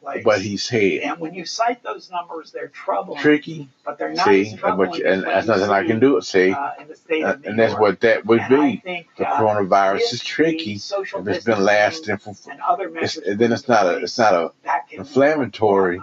place. 0.01 0.25
what 0.25 0.41
he 0.41 0.57
said. 0.57 0.99
And 1.03 1.19
when 1.19 1.33
you 1.33 1.45
cite 1.45 1.83
those 1.83 2.09
numbers, 2.11 2.51
they're 2.51 2.67
troubling, 2.69 3.21
Tricky, 3.21 3.69
but 3.85 3.97
they're 3.97 4.13
not 4.13 4.27
see, 4.27 4.41
as 4.41 4.53
troubling 4.59 4.89
but 4.91 4.99
you, 4.99 5.05
and 5.07 5.23
that's 5.23 5.47
nothing 5.47 5.69
I 5.69 5.85
can 5.87 5.99
do. 5.99 6.21
See, 6.21 6.51
uh, 6.51 6.71
in 6.79 6.87
the 6.87 6.95
state 6.95 7.23
Uh, 7.23 7.37
and 7.45 7.59
that's 7.59 7.73
what 7.75 7.99
that 8.01 8.25
would 8.25 8.41
And 8.41 8.53
I 8.55 8.71
be. 8.71 8.77
think 8.77 9.07
The 9.17 9.27
uh, 9.27 9.39
coronavirus 9.39 10.13
is 10.13 10.23
tricky 10.23 10.73
if 10.75 11.27
it's 11.27 11.45
been 11.45 11.63
lasting 11.63 12.17
for. 12.17 12.35
and 12.51 12.61
other 12.61 12.89
It's, 12.89 13.15
measures 13.15 13.37
then 13.37 13.51
it's 13.53 13.67
not 13.67 13.85
a 13.85 13.97
it's 13.97 14.17
not 14.17 14.33
a 14.33 14.51
inflammatory. 14.91 15.99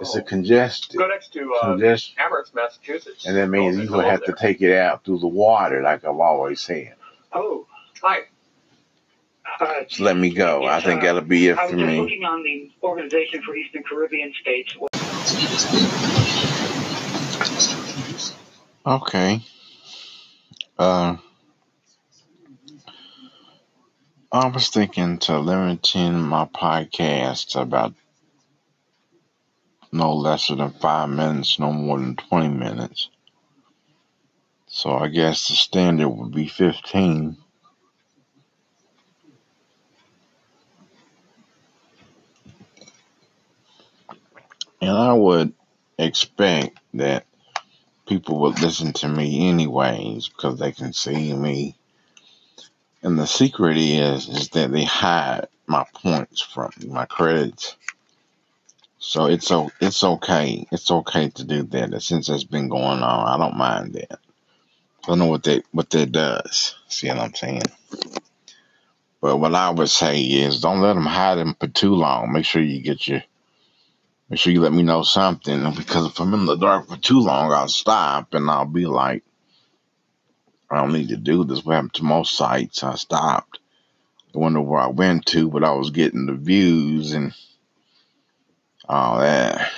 It's 0.00 0.16
a 0.16 0.22
congested 0.22 0.96
Go 0.96 1.06
next 1.06 1.32
to 1.34 1.54
uh, 1.54 1.66
congestion, 1.72 2.16
Amherst, 2.18 2.54
Massachusetts. 2.54 3.26
and 3.26 3.36
that 3.36 3.48
means 3.48 3.76
you're 3.76 3.86
gonna 3.86 4.10
have 4.10 4.24
to 4.24 4.32
take 4.38 4.60
it 4.60 4.76
out 4.76 5.04
through 5.04 5.18
the 5.20 5.26
water, 5.28 5.82
like 5.82 6.04
I've 6.04 6.18
always 6.18 6.60
said. 6.60 6.94
Oh, 7.32 7.66
hi. 8.02 8.20
Uh, 9.60 9.84
Just 9.84 10.00
let 10.00 10.16
me 10.16 10.30
go. 10.34 10.64
I 10.64 10.80
think 10.80 11.00
uh, 11.02 11.04
that'll 11.06 11.20
be 11.20 11.48
it 11.48 11.58
I 11.58 11.68
for 11.70 11.76
me. 11.76 12.00
looking 12.00 12.24
on 12.24 12.42
the 12.42 12.70
Organization 12.82 13.42
for 13.42 13.54
Eastern 13.54 13.82
Caribbean 13.84 14.32
States. 14.40 14.74
Okay. 18.86 19.40
Uh, 20.78 21.16
I 24.32 24.48
was 24.48 24.68
thinking 24.68 25.18
to 25.20 25.38
limiting 25.38 26.20
my 26.20 26.46
podcast 26.46 27.54
about 27.60 27.94
no 29.94 30.12
lesser 30.12 30.56
than 30.56 30.72
five 30.72 31.08
minutes, 31.08 31.58
no 31.60 31.72
more 31.72 31.98
than 31.98 32.16
20 32.16 32.48
minutes. 32.48 33.08
So 34.66 34.90
I 34.90 35.08
guess 35.08 35.48
the 35.48 35.54
standard 35.54 36.08
would 36.08 36.34
be 36.34 36.48
15. 36.48 37.36
And 44.82 44.90
I 44.90 45.12
would 45.12 45.54
expect 45.98 46.78
that 46.94 47.24
people 48.08 48.40
would 48.40 48.60
listen 48.60 48.92
to 48.94 49.08
me 49.08 49.48
anyways 49.48 50.28
because 50.28 50.58
they 50.58 50.72
can 50.72 50.92
see 50.92 51.32
me. 51.32 51.76
And 53.02 53.18
the 53.18 53.26
secret 53.26 53.76
is 53.76 54.28
is 54.28 54.48
that 54.50 54.72
they 54.72 54.84
hide 54.84 55.46
my 55.66 55.86
points 55.94 56.40
from 56.40 56.70
my 56.88 57.06
credits. 57.06 57.76
So 59.04 59.26
it's 59.26 59.52
o- 59.52 59.70
it's 59.80 60.04
okay. 60.04 60.66
It's 60.72 60.90
okay 60.90 61.30
to 61.30 61.44
do 61.44 61.64
that. 61.64 62.02
Since 62.02 62.28
that's 62.28 62.44
been 62.44 62.68
going 62.70 63.02
on, 63.02 63.28
I 63.28 63.38
don't 63.38 63.58
mind 63.58 63.94
that. 63.94 64.14
I 65.04 65.08
don't 65.08 65.20
know 65.20 65.26
what 65.26 65.44
that 65.44 65.64
what 65.72 65.90
that 65.90 66.12
does. 66.12 66.76
See 66.88 67.08
what 67.08 67.18
I'm 67.18 67.34
saying? 67.34 67.62
But 69.20 69.38
what 69.38 69.54
I 69.54 69.70
would 69.70 69.90
say 69.90 70.22
is 70.22 70.60
don't 70.60 70.80
let 70.80 70.94
them 70.94 71.06
hide 71.06 71.36
them 71.36 71.56
for 71.60 71.68
too 71.68 71.94
long. 71.94 72.32
Make 72.32 72.46
sure 72.46 72.62
you 72.62 72.82
get 72.82 73.08
your 73.08 73.22
make 74.30 74.40
sure 74.40 74.52
you 74.52 74.60
let 74.62 74.72
me 74.72 74.82
know 74.84 75.02
something 75.04 75.74
because 75.74 76.06
if 76.06 76.20
I'm 76.20 76.34
in 76.34 76.46
the 76.46 76.56
dark 76.56 76.88
for 76.88 76.96
too 76.98 77.20
long, 77.20 77.52
I'll 77.52 77.68
stop 77.68 78.34
and 78.34 78.50
I'll 78.50 78.66
be 78.66 78.86
like, 78.86 79.24
I 80.70 80.78
don't 80.80 80.92
need 80.94 81.10
to 81.10 81.16
do 81.18 81.44
this. 81.44 81.64
What 81.64 81.74
happened 81.74 81.94
to 81.94 82.04
most 82.04 82.36
sites? 82.36 82.84
I 82.84 82.96
stopped. 82.96 83.60
I 84.34 84.38
wonder 84.38 84.60
where 84.60 84.80
I 84.80 84.88
went 84.88 85.26
to, 85.26 85.50
but 85.50 85.64
I 85.64 85.72
was 85.72 85.90
getting 85.90 86.26
the 86.26 86.34
views 86.34 87.12
and 87.12 87.34
Oh, 88.88 88.94
all 88.94 89.18
that. 89.20 89.70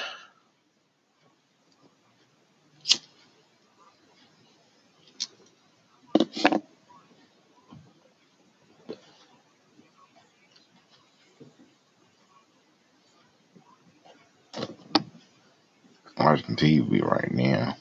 Watching 16.19 16.57
TV 16.57 17.03
right 17.03 17.31
now. 17.31 17.77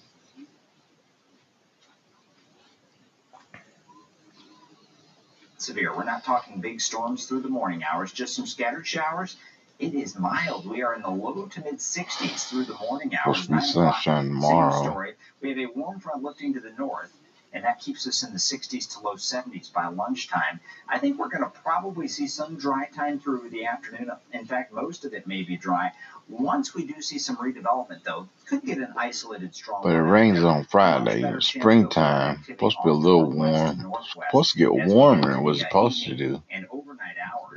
severe. 5.57 5.95
We're 5.95 6.03
not 6.03 6.23
talking 6.23 6.61
big 6.61 6.79
storms 6.79 7.25
through 7.25 7.41
the 7.41 7.49
morning 7.49 7.83
hours, 7.83 8.11
just 8.11 8.35
some 8.35 8.45
scattered 8.45 8.85
showers. 8.85 9.35
It 9.85 9.93
is 9.93 10.17
mild. 10.17 10.67
We 10.67 10.81
are 10.81 10.95
in 10.95 11.03
the 11.03 11.11
low 11.11 11.45
to 11.45 11.61
mid 11.61 11.75
60s 11.75 12.49
through 12.49 12.65
the 12.65 12.73
morning 12.73 13.11
hours. 13.15 13.43
Supposed 13.43 13.73
to 13.73 13.79
be 13.79 13.83
9 13.83 14.29
o'clock, 14.39 14.73
same 14.73 14.83
story. 14.83 15.13
We 15.41 15.49
have 15.49 15.59
a 15.59 15.67
warm 15.79 15.99
front 15.99 16.23
lifting 16.23 16.55
to 16.55 16.59
the 16.59 16.71
north, 16.71 17.13
and 17.53 17.63
that 17.65 17.79
keeps 17.79 18.07
us 18.07 18.23
in 18.23 18.33
the 18.33 18.39
60s 18.39 18.91
to 18.93 19.01
low 19.01 19.13
70s 19.13 19.71
by 19.71 19.85
lunchtime. 19.87 20.59
I 20.89 20.97
think 20.97 21.19
we're 21.19 21.29
going 21.29 21.43
to 21.43 21.59
probably 21.59 22.07
see 22.07 22.25
some 22.25 22.57
dry 22.57 22.87
time 22.95 23.19
through 23.19 23.49
the 23.51 23.67
afternoon. 23.67 24.09
In 24.33 24.45
fact, 24.47 24.73
most 24.73 25.05
of 25.05 25.13
it 25.13 25.27
may 25.27 25.43
be 25.43 25.55
dry. 25.55 25.91
Once 26.27 26.73
we 26.73 26.83
do 26.87 26.99
see 27.03 27.19
some 27.19 27.37
redevelopment, 27.37 28.03
though, 28.03 28.27
could 28.47 28.63
get 28.63 28.79
an 28.79 28.91
isolated 28.97 29.53
strong. 29.53 29.83
But 29.83 29.93
it 29.93 30.01
rains 30.01 30.43
on 30.43 30.63
Friday. 30.65 31.23
Springtime. 31.41 32.43
Supposed 32.43 32.77
to 32.77 32.83
be 32.85 32.89
a 32.89 32.93
little 32.93 33.29
warm. 33.31 33.93
Supposed 34.25 34.53
to 34.53 34.57
get 34.57 34.73
warmer 34.73 35.33
than 35.33 35.43
what's 35.43 35.59
supposed 35.59 36.03
to 36.05 36.15
do. 36.15 36.41
And 36.49 36.65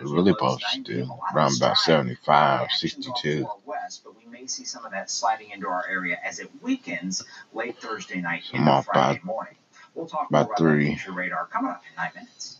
It's 0.00 0.10
really 0.10 0.32
supposed 0.32 0.62
to. 0.86 1.08
Around 1.34 1.56
about 1.56 1.76
75, 1.76 2.70
62. 2.70 3.48
west, 3.66 4.02
but 4.04 4.14
we 4.16 4.30
may 4.30 4.46
see 4.46 4.64
some 4.64 4.84
of 4.84 4.92
that 4.92 5.10
sliding 5.10 5.50
into 5.50 5.66
our 5.66 5.84
area 5.88 6.18
as 6.24 6.38
it 6.38 6.48
weakens 6.62 7.24
late 7.52 7.80
Thursday 7.80 8.20
night 8.20 8.44
So 8.44 8.58
into 8.58 8.82
Friday 8.82 9.18
by 9.18 9.24
morning. 9.24 9.54
We'll 9.94 10.06
talk 10.06 10.28
about 10.30 10.56
three. 10.56 10.94
future 10.94 11.12
radar 11.12 11.46
coming 11.46 11.72
up 11.72 11.82
in 11.90 11.96
nine 11.96 12.12
minutes. 12.14 12.58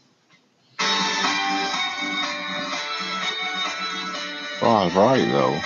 Well, 4.61 4.90
right, 4.90 5.25
though. 5.30 5.61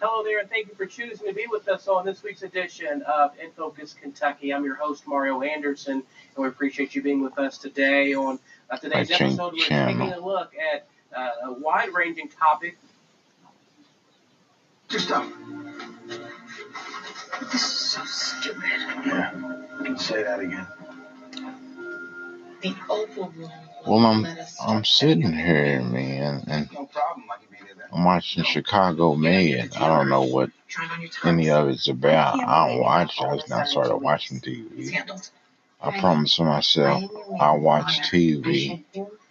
Hello 0.00 0.24
there, 0.24 0.40
and 0.40 0.50
thank 0.50 0.66
you 0.66 0.74
for 0.74 0.86
choosing 0.86 1.28
to 1.28 1.32
be 1.32 1.46
with 1.48 1.68
us 1.68 1.86
on 1.86 2.04
this 2.04 2.24
week's 2.24 2.42
edition 2.42 3.02
of 3.02 3.38
In 3.38 3.52
Focus 3.52 3.94
Kentucky. 3.94 4.52
I'm 4.52 4.64
your 4.64 4.74
host, 4.74 5.06
Mario 5.06 5.42
Anderson, 5.42 5.92
and 5.92 6.04
we 6.36 6.48
appreciate 6.48 6.96
you 6.96 7.02
being 7.02 7.22
with 7.22 7.38
us 7.38 7.56
today. 7.56 8.12
On 8.14 8.40
uh, 8.72 8.76
today's 8.78 9.10
I 9.10 9.14
episode, 9.14 9.52
we're 9.52 9.58
channel. 9.64 10.06
taking 10.08 10.22
a 10.22 10.26
look 10.26 10.52
at 10.56 10.86
uh, 11.16 11.48
a 11.48 11.52
wide 11.52 11.90
ranging 11.94 12.28
topic. 12.28 12.78
Just 14.88 15.06
stop. 15.06 15.30
This 17.52 17.54
is 17.54 17.62
so 17.62 18.04
stupid. 18.04 18.62
Yeah, 19.06 19.32
you 19.78 19.84
can 19.84 19.98
say 19.98 20.22
that 20.22 20.40
again. 20.40 20.66
The 22.62 22.74
Oval 22.88 23.32
Room. 23.36 23.50
Well, 23.86 24.06
I'm 24.06 24.26
I'm 24.64 24.84
sitting 24.84 25.32
here, 25.32 25.82
man, 25.82 26.44
and 26.46 26.72
No 26.72 26.86
problem. 26.86 27.24
I 27.30 27.36
can 27.38 27.48
be 27.50 27.72
there. 27.74 27.88
I'm 27.92 28.04
watching 28.04 28.44
Chicago 28.44 29.16
Med. 29.16 29.74
I 29.76 29.88
don't 29.88 30.08
know 30.08 30.22
what 30.22 30.50
any 31.24 31.50
of 31.50 31.68
it's 31.68 31.88
about. 31.88 32.38
I 32.38 32.68
don't 32.68 32.80
watch 32.80 33.18
it. 33.20 33.24
I 33.24 33.36
just 33.36 33.48
now 33.48 33.64
started 33.64 33.96
watching 33.96 34.40
TV. 34.40 34.94
I 35.82 35.98
promised 35.98 36.38
myself 36.40 37.04
I'll 37.40 37.58
watch 37.58 38.00
TV 38.10 38.84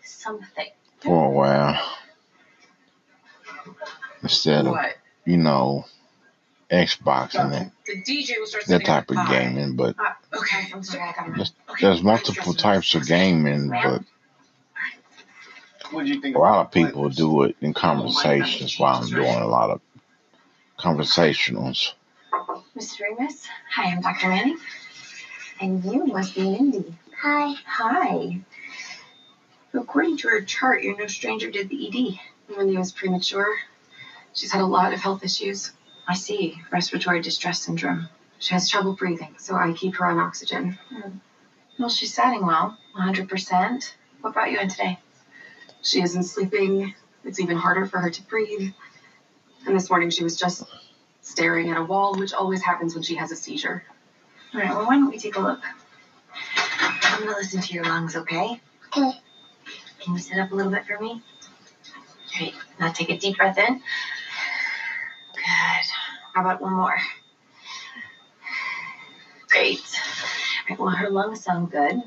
Something. 0.03 0.67
for 0.99 1.25
a 1.25 1.29
while 1.29 1.79
instead 4.21 4.65
of, 4.65 4.73
What? 4.73 4.97
you 5.25 5.37
know, 5.37 5.85
Xbox 6.69 7.35
and 7.35 7.53
that, 7.53 7.71
The 7.85 8.01
DJ 8.01 8.33
will 8.39 8.47
that 8.67 8.85
type 8.85 9.09
of 9.11 9.27
gaming. 9.27 9.75
But 9.75 9.95
Uh, 9.99 10.37
okay, 10.37 10.67
I'm 10.73 10.83
sorry, 10.83 11.03
I 11.09 11.13
got 11.13 11.35
there's, 11.35 11.53
there's 11.79 12.03
multiple 12.03 12.53
types 12.53 12.95
of 12.95 13.05
gaming, 13.07 13.69
but 13.69 14.03
What 15.91 16.05
do 16.05 16.13
you 16.13 16.21
think? 16.21 16.35
A 16.35 16.39
lot 16.39 16.65
of 16.65 16.71
people 16.71 17.09
do 17.09 17.43
it 17.43 17.55
in 17.61 17.73
conversations 17.73 18.77
while 18.79 19.01
I'm 19.01 19.09
doing 19.09 19.35
a 19.41 19.47
lot 19.47 19.69
of 19.69 19.81
conversationals. 20.77 21.93
Mr. 22.77 23.01
Remus? 23.01 23.47
Hi, 23.75 23.91
I'm 23.91 24.01
Dr. 24.01 24.27
Manning. 24.29 24.57
And 25.61 25.85
you 25.85 26.07
must 26.07 26.33
be 26.33 26.41
Mindy. 26.41 26.95
Hi. 27.21 27.53
Hi. 27.67 28.41
According 29.75 30.17
to 30.17 30.29
her 30.29 30.41
chart, 30.41 30.81
you're 30.81 30.97
no 30.97 31.05
stranger 31.05 31.51
to 31.51 31.63
the 31.63 31.87
ED. 31.87 32.57
Mindy 32.57 32.77
was 32.77 32.91
premature. 32.91 33.55
She's 34.33 34.51
had 34.51 34.61
a 34.61 34.65
lot 34.65 34.91
of 34.91 34.99
health 34.99 35.23
issues. 35.23 35.71
I 36.07 36.15
see. 36.15 36.59
Respiratory 36.71 37.21
distress 37.21 37.61
syndrome. 37.61 38.09
She 38.39 38.55
has 38.55 38.67
trouble 38.67 38.93
breathing, 38.93 39.35
so 39.37 39.55
I 39.55 39.71
keep 39.73 39.97
her 39.97 40.05
on 40.07 40.17
oxygen. 40.17 40.79
Hmm. 40.89 41.17
Well, 41.77 41.89
she's 41.89 42.11
setting 42.11 42.43
well, 42.43 42.75
100%. 42.97 43.93
What 44.21 44.33
brought 44.33 44.51
you 44.51 44.59
in 44.59 44.67
today? 44.67 44.97
She 45.83 46.01
isn't 46.01 46.23
sleeping. 46.23 46.95
It's 47.23 47.39
even 47.39 47.57
harder 47.57 47.85
for 47.85 47.99
her 47.99 48.09
to 48.09 48.23
breathe. 48.23 48.73
And 49.67 49.75
this 49.75 49.91
morning 49.91 50.09
she 50.09 50.23
was 50.23 50.37
just 50.37 50.63
staring 51.21 51.69
at 51.69 51.77
a 51.77 51.83
wall, 51.83 52.17
which 52.17 52.33
always 52.33 52.63
happens 52.63 52.95
when 52.95 53.03
she 53.03 53.15
has 53.17 53.31
a 53.31 53.35
seizure. 53.35 53.83
All 54.53 54.59
right, 54.59 54.69
well, 54.69 54.85
why 54.85 54.95
don't 54.95 55.09
we 55.09 55.17
take 55.17 55.37
a 55.37 55.39
look? 55.39 55.61
I'm 57.03 57.21
gonna 57.21 57.37
listen 57.37 57.61
to 57.61 57.73
your 57.73 57.85
lungs, 57.85 58.17
okay? 58.17 58.59
Okay. 58.87 59.11
Can 60.01 60.13
you 60.13 60.19
sit 60.19 60.39
up 60.39 60.51
a 60.51 60.55
little 60.55 60.71
bit 60.71 60.85
for 60.85 60.99
me? 60.99 61.21
Great. 62.37 62.53
Now 62.77 62.91
take 62.91 63.09
a 63.09 63.17
deep 63.17 63.37
breath 63.37 63.57
in. 63.57 63.75
Good. 65.35 65.85
How 66.33 66.41
about 66.41 66.61
one 66.61 66.73
more? 66.73 66.97
Great. 69.49 69.79
All 69.79 70.69
right, 70.69 70.79
well, 70.79 70.89
her 70.89 71.09
lungs 71.09 71.45
sound 71.45 71.71
good. 71.71 72.01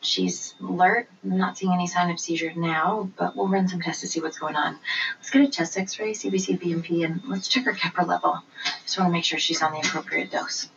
She's 0.00 0.54
alert. 0.60 1.08
I'm 1.24 1.36
not 1.36 1.58
seeing 1.58 1.72
any 1.72 1.88
sign 1.88 2.10
of 2.10 2.20
seizure 2.20 2.52
now, 2.54 3.10
but 3.16 3.34
we'll 3.34 3.48
run 3.48 3.66
some 3.66 3.80
tests 3.80 4.02
to 4.02 4.06
see 4.06 4.20
what's 4.20 4.38
going 4.38 4.54
on. 4.54 4.78
Let's 5.18 5.30
get 5.30 5.42
a 5.42 5.48
chest 5.48 5.76
x-ray, 5.76 6.12
CBC, 6.12 6.60
BMP, 6.60 7.04
and 7.04 7.22
let's 7.26 7.48
check 7.48 7.64
her 7.64 7.72
Keppra 7.72 8.06
level. 8.06 8.40
Just 8.84 8.96
want 8.98 9.08
to 9.08 9.12
make 9.12 9.24
sure 9.24 9.40
she's 9.40 9.62
on 9.62 9.72
the 9.72 9.80
appropriate 9.80 10.30
dose. 10.30 10.68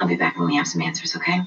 I'll 0.00 0.08
be 0.08 0.16
back 0.16 0.36
when 0.38 0.46
we 0.48 0.56
have 0.56 0.66
some 0.66 0.82
answers, 0.82 1.16
okay? 1.16 1.40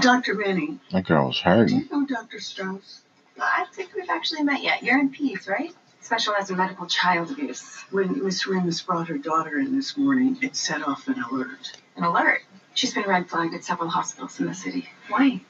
Dr. 0.00 0.34
Rennie. 0.34 0.78
That 0.90 1.06
girl 1.06 1.28
was 1.28 1.40
do 1.42 1.76
you 1.76 1.88
know 1.90 2.06
Dr. 2.06 2.40
Strauss? 2.40 3.02
I 3.40 3.58
don't 3.64 3.74
think 3.74 3.94
we've 3.94 4.08
actually 4.08 4.42
met 4.42 4.62
yet. 4.62 4.82
You're 4.82 4.98
in 4.98 5.10
peace, 5.10 5.46
right? 5.46 5.72
Specialized 6.00 6.50
in 6.50 6.56
medical 6.56 6.86
child 6.86 7.30
abuse. 7.30 7.78
When 7.90 8.24
Miss 8.24 8.46
Remus 8.46 8.82
brought 8.82 9.08
her 9.08 9.18
daughter 9.18 9.58
in 9.58 9.76
this 9.76 9.96
morning, 9.96 10.38
it 10.42 10.56
set 10.56 10.86
off 10.86 11.08
an 11.08 11.22
alert. 11.22 11.78
An 11.96 12.04
alert. 12.04 12.42
She's 12.74 12.92
been 12.94 13.04
red 13.04 13.28
flagged 13.28 13.54
at 13.54 13.64
several 13.64 13.88
hospitals 13.88 14.38
in 14.40 14.46
the 14.46 14.54
city. 14.54 14.88
Why? 15.08 15.40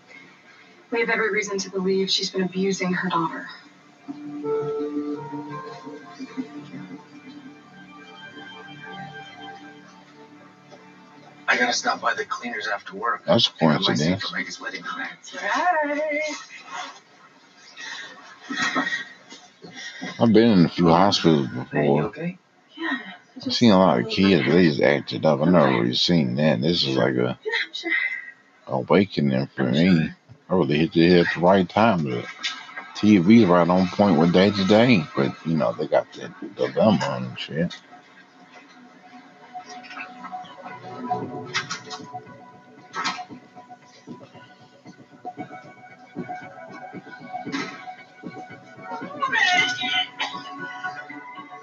We 0.91 1.01
have 1.01 1.11
every 1.11 1.33
reason 1.33 1.59
to 1.59 1.71
believe 1.71 2.11
she's 2.11 2.31
been 2.31 2.43
abusing 2.43 2.93
her 2.93 3.09
daughter. 3.09 3.49
I 11.55 11.59
gotta 11.59 11.73
stop 11.73 12.01
by 12.01 12.15
the 12.15 12.25
cleaners 12.25 12.67
after 12.67 12.97
work. 12.97 13.23
That's 13.25 13.47
a 13.47 13.53
Pick 13.53 13.63
up 13.63 13.69
my 13.69 13.77
seat 13.79 13.85
coincidence. 13.87 14.29
for 14.29 14.37
Megan's 14.37 14.61
wedding 14.61 14.83
tonight. 14.83 16.25
I've 20.21 20.33
been 20.33 20.51
in 20.59 20.65
a 20.67 20.69
few 20.69 20.89
hospitals 20.89 21.47
before. 21.49 22.03
okay? 22.05 22.39
Yeah. 22.77 22.99
I've 23.47 23.55
seen 23.55 23.71
a 23.73 23.79
lot 23.79 24.01
of 24.01 24.09
kids, 24.09 24.47
they 24.51 24.65
just 24.65 24.81
acted 24.83 25.25
up. 25.25 25.41
I 25.41 25.45
never 25.45 25.81
really 25.81 25.95
seen 25.95 26.35
that. 26.37 26.61
This 26.61 26.83
is 26.85 26.97
like 26.97 27.15
a 27.15 27.39
Yeah, 27.45 27.53
sure. 27.73 27.91
awakening 28.67 29.47
for 29.55 29.65
me. 29.65 30.11
I 30.51 30.55
really 30.55 30.79
hit 30.79 30.93
the 30.93 31.09
head 31.09 31.27
at 31.27 31.35
the 31.35 31.41
right 31.41 31.69
time. 31.69 32.05
The 32.05 32.27
TV's 32.97 33.47
right 33.47 33.69
on 33.69 33.87
point 33.89 34.19
with 34.19 34.33
day 34.33 34.51
to 34.51 34.65
day, 34.65 35.05
but 35.17 35.35
you 35.47 35.55
know 35.57 35.73
they 35.73 35.87
got 35.87 36.13
that 36.15 36.57
dilemma 36.57 37.19
and 37.21 37.39
shit. 37.39 37.77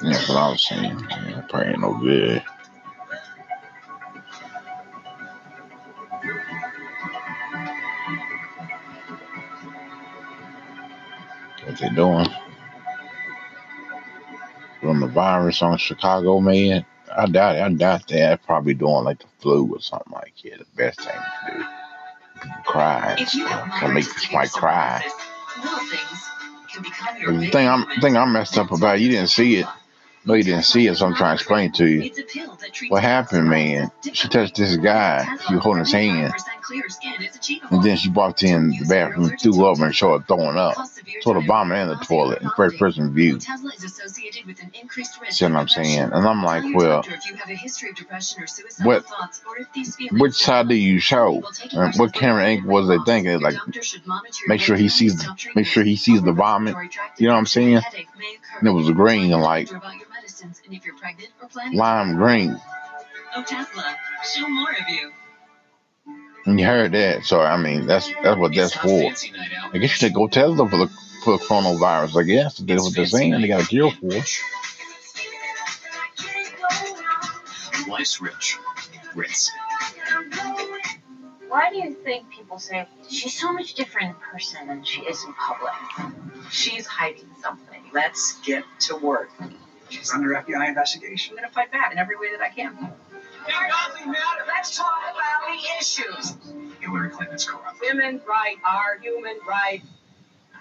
Yeah, 0.04 0.12
that's 0.14 0.30
what 0.30 0.38
I 0.38 0.50
was 0.52 0.64
saying. 0.68 1.08
Yeah, 1.12 1.42
probably 1.50 1.70
ain't 1.70 1.82
no 1.82 1.94
good. 2.00 2.44
What 11.66 11.80
they 11.80 11.90
doing? 11.90 12.28
Doing 14.82 15.00
the 15.02 15.08
virus 15.08 15.62
on 15.62 15.78
Chicago, 15.78 16.40
man. 16.42 16.86
I 17.16 17.28
doubt 17.28 17.58
it. 17.58 17.62
I 17.62 17.70
doubt 17.70 18.08
that. 18.08 18.10
They're 18.10 18.38
probably 18.38 18.76
doing 18.76 19.04
like 19.06 19.20
the 19.20 19.28
flu 19.40 19.68
or 19.76 19.82
something 19.82 20.14
like 20.14 20.34
that. 20.44 20.60
The 20.60 20.66
best 20.76 21.02
thing 21.02 21.16
to 21.48 21.54
do. 21.60 21.66
Cry 22.66 23.12
and 23.14 23.22
If 23.22 23.36
you 23.36 23.48
stuff. 23.48 23.62
have 23.70 23.80
Can 23.82 23.94
make 23.96 24.06
somebody 24.06 24.50
cry. 24.50 25.04
little 25.64 25.80
things 25.80 26.30
can 26.74 26.84
become 26.84 27.18
your 27.22 27.32
But 27.34 27.40
the 27.42 27.52
thing 27.52 27.68
I'm 27.70 27.86
thing 28.02 28.18
I'm 28.18 28.34
messed 28.34 28.58
up 28.58 28.72
about, 28.72 29.02
you 29.02 29.10
didn't 29.12 29.30
see 29.30 29.58
it. 29.58 29.68
No, 30.24 30.36
you 30.36 30.44
didn't 30.44 30.66
see 30.66 30.86
it, 30.88 30.96
so 30.96 31.08
I'm 31.08 31.16
trying 31.16 31.36
to 31.36 31.42
explain 31.42 31.72
to 31.74 31.88
you. 31.88 32.04
It's 32.04 32.20
a 32.20 32.24
pill 32.24 32.56
that 32.56 32.74
treats 32.74 32.92
What 32.92 33.02
happened, 33.02 33.50
man? 33.50 33.92
She 34.14 34.28
touched 34.28 34.56
this 34.56 34.78
guy. 34.78 35.26
She 35.48 35.56
was 35.56 35.64
holding 35.64 35.80
his 35.80 35.92
hand. 35.92 36.34
95% 36.34 36.62
clear 36.62 36.90
skin. 36.90 37.14
It's 37.20 37.38
achievable. 37.38 37.78
And 37.78 37.86
then 37.86 37.98
she 37.98 38.10
walked 38.10 38.44
in 38.44 38.70
the 38.70 38.86
bathroom, 38.88 39.36
threw 39.38 39.66
up, 39.66 39.80
and 39.80 39.96
showed 39.96 40.24
started 40.24 40.28
throwing 40.28 40.58
up. 40.58 40.76
Saw 41.22 41.34
the 41.34 41.42
vomit 41.42 41.80
in 41.80 41.88
the 41.90 41.96
toilet 41.96 42.42
in 42.42 42.50
first 42.56 42.78
person 42.78 43.14
view. 43.14 43.38
Otezla 43.38 43.76
is 43.76 43.84
associated 43.84 44.46
with 44.46 44.62
an 44.62 44.72
increased 44.80 45.20
risk 45.20 45.38
See 45.38 45.46
what 45.46 45.56
I'm 45.56 45.68
saying? 45.68 46.00
And 46.00 46.28
I'm 46.28 46.44
like, 46.44 46.64
well, 46.76 47.02
doctor 47.02 47.16
if 47.16 47.30
you 47.30 47.36
have 47.36 47.50
a 47.50 47.56
history 47.56 47.90
of 47.90 47.96
depression 47.96 48.44
or 48.44 48.48
suicidal 48.48 48.92
what, 48.92 49.06
thoughts, 49.06 49.42
or 49.48 49.58
if 49.58 49.74
these 49.74 49.96
feelings 49.96 50.22
which 50.22 50.34
side 50.34 50.70
do 50.70 50.76
you 50.76 51.00
show? 51.00 51.44
And 51.72 51.96
what 51.96 52.14
camera 52.14 52.46
angle 52.46 52.72
was 52.72 52.88
they 52.88 52.98
thinking? 53.06 53.40
Like, 53.40 53.56
make 54.48 54.62
sure 54.62 54.76
he 54.76 54.90
sees, 54.90 55.26
make 55.56 55.66
sure 55.66 55.84
he 55.84 55.96
sees 55.96 56.22
the 56.22 56.32
vomit. 56.32 56.76
You 57.18 57.28
know 57.28 57.34
what 57.34 57.40
I'm 57.40 57.46
saying? 57.46 57.82
And 58.60 58.68
it 58.68 58.72
was 58.72 58.90
green, 58.92 59.32
like 59.32 59.70
about 60.44 60.62
and 60.66 60.74
if 60.76 60.86
you're 60.86 60.98
pregnant 60.98 61.30
or 61.42 61.48
planning. 61.48 61.78
lime 61.78 62.16
green. 62.16 62.60
Oh, 63.36 63.44
Tesla, 63.44 63.96
show 64.24 64.48
more 64.48 64.72
of 64.72 64.90
you. 64.90 65.12
And 66.46 66.60
you 66.60 66.66
heard 66.66 66.92
that, 66.94 67.24
so 67.24 67.40
I 67.42 67.58
mean, 67.58 67.86
that's 67.86 68.12
that's 68.24 68.38
what 68.40 68.54
that's 68.56 68.76
for. 68.76 69.04
I 69.04 69.78
guess 69.78 69.82
you 69.82 69.88
should 69.88 70.14
go 70.14 70.28
Tesla 70.28 70.68
for 70.68 70.78
the 70.78 70.88
for 71.24 71.38
the 71.38 71.44
coronavirus. 71.44 72.20
I 72.20 72.24
guess 72.24 72.58
that's 72.58 72.84
what 72.84 72.96
they're 72.96 73.06
saying. 73.06 73.40
They 73.40 73.48
got 73.48 73.64
a 73.64 73.68
cure 73.68 73.92
for. 73.92 74.08
it. 74.14 74.40
Life's 77.88 78.22
rich. 78.22 78.58
Ritz. 79.16 79.52
Why 81.48 81.70
do 81.70 81.78
you 81.78 81.94
think 81.94 82.30
people 82.30 82.58
say 82.60 82.88
she's 83.10 83.38
so 83.38 83.52
much 83.52 83.74
different 83.74 84.10
in 84.10 84.16
person 84.16 84.68
than 84.68 84.84
she 84.84 85.02
is 85.02 85.24
in 85.26 85.34
public? 85.34 85.74
She's 86.50 86.88
hiding 86.88 87.30
something. 87.42 87.84
Let's 87.94 88.40
get 88.42 88.64
to 88.82 88.96
work. 88.96 89.30
She's 89.92 90.12
under 90.14 90.30
FBI 90.30 90.70
investigation. 90.70 91.36
I'm 91.38 91.44
gonna 91.44 91.54
fight 91.54 91.72
back 91.72 91.92
in 91.92 91.98
every 91.98 92.16
way 92.16 92.32
that 92.32 92.42
I 92.42 92.50
can. 92.50 92.74
Doesn't 92.76 94.12
matter. 94.12 94.44
Let's 94.48 94.78
talk 94.78 95.02
about 95.12 95.48
the 95.48 95.60
issues. 95.80 96.38
Hillary 96.80 97.10
Clinton's 97.10 97.46
corrupt. 97.46 97.82
Women's 97.82 98.22
right 98.26 98.56
are 98.66 98.98
human 99.02 99.38
right. 99.48 99.82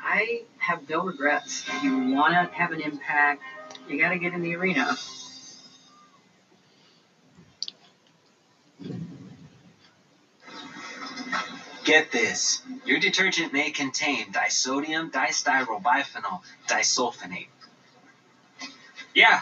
I 0.03 0.43
have 0.59 0.89
no 0.89 1.05
regrets. 1.05 1.65
If 1.69 1.85
you 1.85 2.11
wanna 2.13 2.51
have 2.53 2.73
an 2.73 2.81
impact, 2.81 3.43
you 3.89 3.99
gotta 3.99 4.19
get 4.19 4.33
in 4.33 4.43
the 4.43 4.57
arena. 4.57 4.97
Get 11.85 12.13
this. 12.13 12.63
Your 12.85 12.99
detergent 12.99 13.53
may 13.53 13.71
contain 13.71 14.33
disodium 14.33 15.11
distyrylbiphenyl 15.11 16.41
disulfonate. 16.67 17.49
Yeah, 19.15 19.41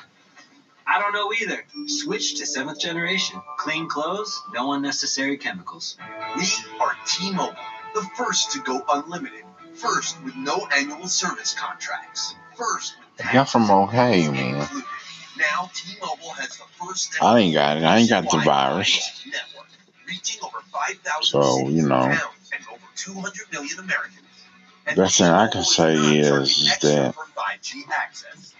I 0.86 1.00
don't 1.00 1.12
know 1.12 1.32
either. 1.32 1.64
Switch 1.86 2.36
to 2.36 2.46
seventh 2.46 2.80
generation. 2.80 3.40
Clean 3.58 3.88
clothes, 3.88 4.40
no 4.54 4.72
unnecessary 4.72 5.36
chemicals. 5.36 5.96
We 6.36 6.46
are 6.80 6.96
T-Mobile, 7.06 7.54
the 7.94 8.02
first 8.16 8.52
to 8.52 8.60
go 8.60 8.82
unlimited. 8.88 9.44
First 9.74 10.22
with 10.24 10.34
no 10.34 10.66
annual 10.74 11.06
service 11.08 11.54
contracts. 11.54 12.34
First 12.56 12.94
with 13.18 13.32
Y'all 13.34 13.44
from 13.44 13.70
Ohio, 13.70 14.32
man. 14.32 14.66
now 15.38 15.70
T-Mobile 15.74 16.30
has 16.30 16.56
the 16.56 16.64
first 16.84 17.22
I 17.22 17.38
ain't 17.40 17.54
got 17.54 17.76
it. 17.76 17.84
I 17.84 17.98
ain't 17.98 18.08
got 18.08 18.30
the 18.30 18.38
virus. 18.38 19.24
network, 19.26 19.68
reaching 20.06 20.42
over 20.42 20.58
5,000 20.72 21.22
So, 21.22 21.68
you 21.68 21.82
know, 21.86 22.02
and 22.02 22.64
over 22.72 22.82
200 22.96 23.52
million 23.52 23.78
Americans. 23.78 24.27
Best 24.96 25.18
thing 25.18 25.26
I 25.28 25.48
can 25.48 25.64
say 25.64 26.18
is, 26.18 26.78
that 26.80 27.14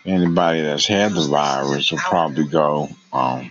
anybody 0.05 0.63
that's 0.63 0.87
had 0.87 1.13
the 1.13 1.27
virus 1.29 1.91
will 1.91 1.99
probably 1.99 2.47
go, 2.47 2.89
um, 3.13 3.51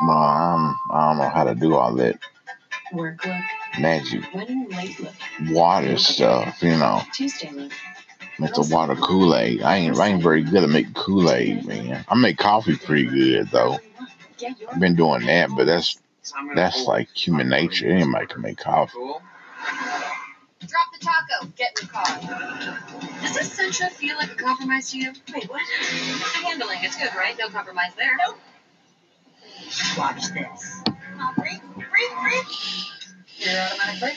well, 0.00 0.16
I'm, 0.16 0.76
I 0.90 1.08
don't 1.08 1.18
know 1.18 1.28
how 1.28 1.44
to 1.44 1.54
do 1.54 1.74
all 1.74 1.94
that. 1.96 2.18
Magic 3.78 4.22
Running 4.34 4.68
late 4.68 4.98
look. 5.00 5.12
water 5.50 5.96
stuff, 5.96 6.62
you 6.62 6.70
know. 6.70 7.02
Make 8.38 8.54
the 8.54 8.68
water 8.70 8.96
Kool 8.96 9.36
Aid. 9.36 9.62
I 9.62 9.76
ain't 9.76 9.98
I 9.98 10.08
ain't 10.08 10.22
very 10.22 10.42
good 10.42 10.64
at 10.64 10.68
making 10.70 10.94
Kool 10.94 11.30
Aid, 11.30 11.66
man. 11.66 12.04
I 12.08 12.14
make 12.16 12.38
coffee 12.38 12.76
pretty 12.76 13.06
good 13.06 13.48
though. 13.50 13.78
I've 14.72 14.80
been 14.80 14.96
doing 14.96 15.26
that, 15.26 15.50
but 15.56 15.66
that's 15.66 15.98
that's 16.54 16.84
like 16.86 17.08
human 17.14 17.48
nature. 17.48 17.88
Anybody 17.88 18.26
can 18.26 18.42
make 18.42 18.58
coffee. 18.58 18.98
Cool. 20.60 20.68
Drop 20.68 20.92
the 20.92 21.04
taco. 21.04 21.52
Get 21.56 21.80
in 21.80 21.86
the 21.86 21.92
car. 21.92 23.20
Does 23.22 23.34
this 23.34 23.58
Sentra 23.58 23.90
feel 23.90 24.16
like 24.16 24.32
a 24.32 24.34
compromise 24.34 24.90
to 24.90 24.98
you? 24.98 25.12
Wait, 25.32 25.44
what? 25.48 25.60
The 25.80 26.46
handling, 26.46 26.78
it's 26.82 26.96
good, 26.96 27.10
right? 27.16 27.36
No 27.38 27.48
compromise 27.48 27.92
there. 27.96 28.16
Nope. 28.26 28.38
Watch 29.98 30.32
this. 30.32 30.82
Oh, 30.88 31.32
breathe, 31.36 31.60
breathe, 31.74 32.16
breathe. 32.22 32.44
Your 33.38 33.60
automatic 33.60 34.00
brake. 34.00 34.16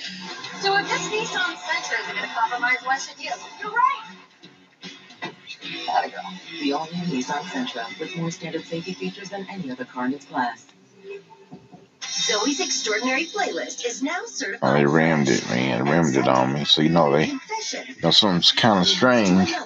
So 0.62 0.76
if 0.78 0.88
this 0.88 1.08
Nissan 1.10 1.56
Sentra 1.56 2.00
isn't 2.04 2.16
going 2.16 2.28
to 2.28 2.36
compromise, 2.36 2.78
why 2.84 2.98
should 2.98 3.20
you? 3.20 3.32
You're 3.62 3.72
right. 3.72 4.16
Gotta 5.86 6.10
go. 6.10 6.18
The 6.62 6.74
all-new 6.74 7.06
Nissan 7.06 7.44
Sentra 7.44 8.00
with 8.00 8.16
more 8.18 8.32
standard 8.32 8.66
safety 8.66 8.94
features 8.94 9.30
than 9.30 9.48
any 9.50 9.72
other 9.72 9.86
car 9.86 10.06
in 10.06 10.14
its 10.14 10.26
class. 10.26 10.66
Zoey's 12.14 12.60
extraordinary 12.60 13.26
playlist 13.26 13.86
is 13.86 14.02
now 14.04 14.20
Oh, 14.22 14.28
certified. 14.28 14.80
they 14.80 14.86
rammed 14.86 15.30
it, 15.30 15.48
man. 15.50 15.84
They 15.84 15.92
rammed 15.92 16.16
it 16.16 16.28
on 16.28 16.54
me. 16.54 16.64
So 16.66 16.82
you 16.82 16.90
know 16.90 17.12
they 17.12 17.28
Confession. 17.28 17.86
you 17.88 18.02
know 18.04 18.12
something's 18.12 18.52
kind 18.52 18.80
of 18.80 18.88
strange. 18.88 19.50
I 19.50 19.54
have 19.54 19.64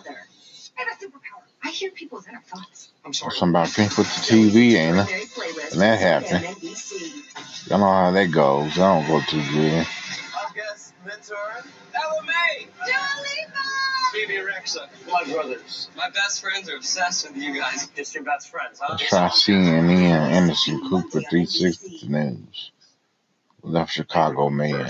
a 0.88 1.06
superpower. 1.06 1.44
I 1.64 1.70
hear 1.72 1.92
people's 1.92 2.28
inner 2.28 2.42
thoughts. 2.46 2.90
I'm 3.06 3.14
sorry. 3.14 3.36
Somebody 3.36 3.72
can't 3.72 3.92
put 3.92 4.06
the 4.06 4.12
TV, 4.22 4.74
ain't 4.74 4.98
it? 4.98 5.74
And 5.74 5.82
that 5.82 6.00
from 6.00 6.38
happened. 6.40 6.56
NBC. 6.58 7.70
Y'all 7.70 7.80
know 7.80 7.86
how 7.92 8.12
that 8.12 8.28
goes. 8.32 8.78
I 8.80 9.02
don't 9.02 9.08
go 9.08 9.22
too 9.22 9.44
good. 9.52 9.88
Bebe 14.74 14.80
Rexha, 14.80 15.12
my 15.12 15.24
brothers. 15.34 15.90
My 15.96 16.10
best 16.10 16.42
friends 16.42 16.70
are 16.70 16.76
obsessed 16.76 17.28
with 17.28 17.38
you 17.42 17.56
guys. 17.60 17.88
Just 17.96 18.14
your 18.16 18.24
best 18.24 18.50
friends, 18.50 18.80
huh? 18.82 18.88
Let's 18.92 19.10
try 19.10 19.28
CNN 19.30 19.90
Anderson 20.10 20.82
Cooper 20.90 21.22
360 21.22 22.08
News. 22.08 22.72
Left 23.64 23.92
Chicago 23.92 24.50
man. 24.50 24.90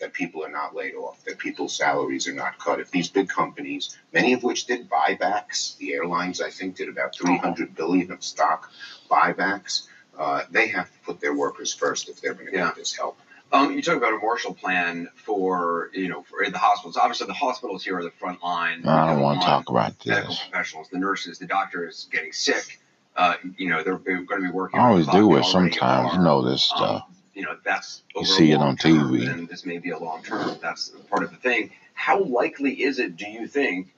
that 0.00 0.12
people 0.12 0.44
are 0.44 0.50
not 0.50 0.74
laid 0.76 0.94
off, 0.94 1.24
that 1.24 1.38
people's 1.38 1.74
salaries 1.76 2.28
are 2.28 2.32
not 2.32 2.58
cut. 2.58 2.78
If 2.78 2.90
these 2.90 3.08
big 3.08 3.28
companies, 3.28 3.96
many 4.12 4.32
of 4.32 4.42
which 4.44 4.66
did 4.66 4.88
buybacks, 4.88 5.76
the 5.78 5.94
airlines 5.94 6.40
I 6.40 6.50
think 6.50 6.76
did 6.76 6.88
about 6.88 7.16
300 7.16 7.74
billion 7.74 8.12
of 8.12 8.22
stock 8.22 8.70
buybacks, 9.10 9.88
uh, 10.16 10.44
they 10.50 10.68
have 10.68 10.86
to 10.92 10.98
put 11.04 11.20
their 11.20 11.34
workers 11.34 11.72
first 11.74 12.08
if 12.08 12.20
they're 12.20 12.34
going 12.34 12.46
to 12.46 12.52
Yeah. 12.52 12.66
get 12.66 12.76
this 12.76 12.94
help. 12.94 13.18
Um, 13.50 13.72
you 13.72 13.80
talk 13.82 13.96
about 13.96 14.12
a 14.12 14.18
Marshall 14.18 14.54
Plan 14.54 15.08
for 15.14 15.90
you 15.94 16.08
know 16.08 16.22
for 16.22 16.48
the 16.50 16.58
hospitals. 16.58 16.96
Obviously, 16.96 17.26
the 17.26 17.32
hospitals 17.32 17.82
here 17.84 17.96
are 17.98 18.02
the 18.02 18.10
front 18.10 18.42
line. 18.42 18.86
I 18.86 19.06
don't 19.12 19.22
want 19.22 19.40
to 19.40 19.46
talk 19.46 19.70
about 19.70 19.94
medical 20.06 20.30
this. 20.30 20.40
professionals, 20.42 20.88
the 20.90 20.98
nurses, 20.98 21.38
the 21.38 21.46
doctors 21.46 22.08
getting 22.12 22.32
sick. 22.32 22.78
Uh, 23.16 23.34
you 23.56 23.68
know, 23.68 23.82
they're, 23.82 23.98
they're 24.04 24.22
going 24.22 24.42
to 24.42 24.46
be 24.48 24.52
working. 24.52 24.78
I 24.78 24.88
always 24.88 25.06
do 25.08 25.34
it 25.36 25.44
sometimes. 25.44 26.12
You 26.14 26.20
know 26.22 26.42
this 26.42 26.70
Um, 26.72 26.78
stuff. 26.78 27.02
you 27.34 27.42
know, 27.42 27.56
that's 27.64 28.02
You 28.14 28.24
see 28.24 28.52
it 28.52 28.56
on 28.58 28.76
term, 28.76 29.10
TV. 29.10 29.28
And 29.28 29.48
this 29.48 29.64
may 29.66 29.78
be 29.78 29.90
a 29.90 29.98
long 29.98 30.22
term. 30.22 30.56
That's 30.62 30.90
part 31.10 31.24
of 31.24 31.30
the 31.30 31.36
thing. 31.36 31.70
How 31.94 32.22
likely 32.22 32.80
is 32.82 33.00
it, 33.00 33.16
do 33.16 33.26
you 33.28 33.48
think, 33.48 33.92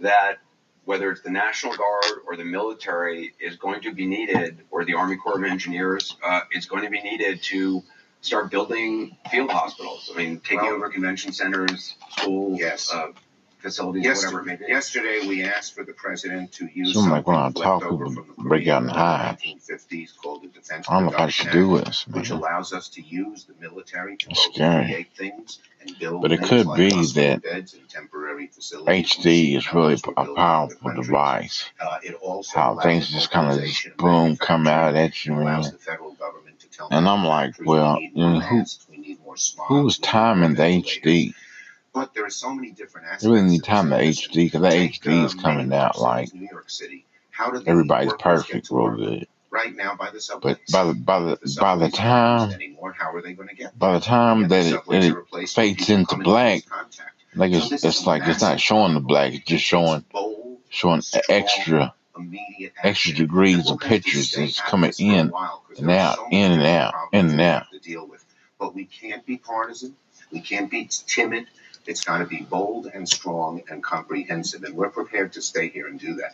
that 0.00 0.38
whether 0.84 1.10
it's 1.10 1.22
the 1.22 1.30
National 1.30 1.74
Guard 1.74 2.04
or 2.26 2.36
the 2.36 2.44
military 2.44 3.32
is 3.40 3.56
going 3.56 3.80
to 3.82 3.92
be 3.94 4.04
needed, 4.04 4.58
or 4.70 4.84
the 4.84 4.94
Army 4.94 5.16
Corps 5.16 5.38
of 5.38 5.44
Engineers 5.44 6.14
uh, 6.22 6.40
is 6.52 6.66
going 6.66 6.84
to 6.84 6.90
be 6.90 7.00
needed 7.00 7.42
to 7.44 7.82
start 8.26 8.50
building 8.50 9.16
field 9.30 9.50
hospitals? 9.50 10.10
I 10.12 10.18
mean, 10.18 10.40
taking 10.40 10.58
Well- 10.60 10.74
over 10.74 10.88
convention 10.90 11.32
centers, 11.32 11.94
schools, 12.18 12.58
Yes. 12.60 12.92
uh, 12.92 13.08
facilities, 13.58 14.04
Yesterday, 14.04 14.26
whatever 14.34 14.40
it 14.42 14.60
may 14.60 14.66
be. 14.66 14.72
yesterday 14.72 15.26
we 15.26 15.42
asked 15.42 15.74
for 15.74 15.82
the 15.82 15.92
president 15.92 16.52
to 16.52 16.68
use 16.72 16.92
Seems 16.92 17.06
like 17.08 17.26
when 17.26 17.36
I 17.36 17.50
talk, 17.50 17.84
over 17.84 18.04
from 18.06 18.14
the 18.36 18.42
break 18.44 18.68
out 18.68 18.82
in 18.82 18.88
Korean 18.90 18.96
War 19.00 19.16
hives. 19.16 19.42
in 19.42 19.50
the 19.50 19.54
1950s 19.56 20.12
called 20.22 20.42
the 20.44 20.48
Defense 20.48 20.86
I 20.88 20.92
don't 20.94 21.06
know 21.06 21.12
if 21.12 21.18
I 21.18 21.28
should 21.30 21.50
do 21.50 21.76
Act, 21.78 21.86
this, 21.86 22.06
which 22.08 22.30
allows 22.30 22.72
us 22.72 22.88
to 22.90 23.00
use 23.02 23.44
the 23.44 23.54
military 23.60 24.16
to 24.18 24.30
It's 24.30 24.44
scary. 24.54 24.84
create 24.84 25.16
things 25.16 25.58
and 25.80 25.98
build 25.98 26.22
But 26.22 26.32
it 26.32 26.36
things 26.38 26.48
could 26.48 26.66
like 26.66 26.76
be 26.78 26.90
that 27.14 27.44
and 27.50 27.88
temporary 27.88 28.46
facilities. 28.48 29.12
HD 29.16 29.56
is 29.56 29.66
how 29.66 29.78
really 29.80 29.94
a 29.94 29.96
built 29.96 30.06
in 30.06 30.22
other 30.22 30.34
powerful 30.34 30.92
device. 30.94 31.64
Uh, 31.80 31.98
it 32.04 32.14
also 32.16 32.56
How 32.58 32.78
things 32.78 33.08
just 33.08 33.30
kind 33.32 33.46
of 33.46 33.52
localization 33.54 33.90
just 33.90 34.00
of 34.00 34.06
boom 34.06 34.36
come 34.36 34.68
out 34.68 34.94
at 34.94 35.24
you, 35.24 35.34
allows 35.34 35.64
man. 35.64 35.72
the 35.72 35.78
federal 35.78 36.05
government 36.05 36.05
to 36.05 36.05
tell 36.05 36.05
And 36.90 37.08
I'm 37.08 37.24
like, 37.24 37.54
well, 37.64 37.96
we 37.96 38.12
you 38.14 38.16
know, 38.16 38.40
who 38.40 38.58
masks, 38.58 38.86
we 38.90 38.98
need 38.98 39.22
more 39.24 39.36
swabs, 39.36 39.68
who 39.68 39.82
was 39.82 39.98
we 39.98 40.02
need 40.02 40.12
more 40.12 40.12
timing 40.12 40.54
the. 40.54 40.62
HD? 40.62 41.34
But 41.92 42.14
there 42.14 42.26
are 42.26 42.30
so 42.30 42.54
many 42.54 42.72
different 42.72 43.06
aspects. 43.06 43.24
They 43.24 43.30
really 43.30 43.48
need 43.48 43.64
time 43.64 43.90
the. 43.90 43.96
HD 43.96 44.34
because 44.34 44.60
that 44.62 44.72
Take 44.72 45.02
HD 45.02 45.24
is 45.24 45.34
coming 45.34 45.72
out 45.72 45.98
like 45.98 46.34
New 46.34 46.48
York 46.50 46.70
City. 46.70 47.06
How 47.30 47.50
do 47.50 47.62
everybody's 47.66 48.12
perfect, 48.14 48.70
real 48.70 48.96
good. 48.96 49.26
Right 49.50 49.74
now, 49.74 49.94
by 49.96 50.10
the 50.10 50.20
subways. 50.20 50.58
But 50.70 50.72
by 50.72 50.84
the 50.84 50.94
by 50.94 51.20
the 51.20 51.38
The 51.42 51.60
by 51.60 51.76
the 51.76 51.90
subways 51.90 51.92
aren't 51.92 51.92
used 51.92 51.96
time 51.96 52.52
anymore. 52.52 52.92
How 52.92 53.14
are 53.14 53.22
they 53.22 53.32
going 53.32 53.48
to 53.48 53.54
get? 53.54 53.78
by 53.78 53.92
the 53.94 54.00
time 54.00 54.48
that 54.48 54.66
it, 54.66 54.74
it 54.88 55.12
are 55.12 55.16
replaced 55.16 55.56
with 55.56 55.66
fades 55.66 55.90
into 55.90 56.16
black, 56.16 56.62
like 57.34 57.52
it's 57.52 57.84
it's 57.84 58.06
like 58.06 58.22
it's 58.26 58.42
not 58.42 58.60
showing 58.60 58.94
the 58.94 59.00
black, 59.00 59.34
it's 59.34 59.44
just 59.44 59.64
showing 59.64 60.04
showing 60.68 61.02
extra 61.28 61.94
extra 62.82 63.12
degrees 63.12 63.70
of 63.70 63.80
pictures 63.80 64.32
that's 64.32 64.60
coming 64.60 64.88
this 64.88 64.98
for 64.98 65.04
a 65.04 65.08
in 65.08 65.32
and 65.78 65.90
out, 65.90 66.18
in 66.30 66.52
and 66.52 66.62
out, 66.62 66.94
in 67.12 67.30
and 67.30 67.40
out. 67.40 67.66
to 67.72 67.78
deal 67.78 68.06
with. 68.06 68.24
But 68.58 68.74
we 68.74 68.84
can't 68.84 69.24
be 69.26 69.36
partisan. 69.36 69.96
We 70.32 70.40
can't 70.40 70.70
be 70.70 70.88
timid. 71.06 71.46
It's 71.86 72.04
got 72.04 72.18
to 72.18 72.26
be 72.26 72.42
bold 72.42 72.86
and 72.92 73.08
strong 73.08 73.62
and 73.70 73.82
comprehensive, 73.82 74.64
and 74.64 74.74
we're 74.74 74.90
prepared 74.90 75.34
to 75.34 75.42
stay 75.42 75.68
here 75.68 75.86
and 75.86 76.00
do 76.00 76.14
that. 76.14 76.32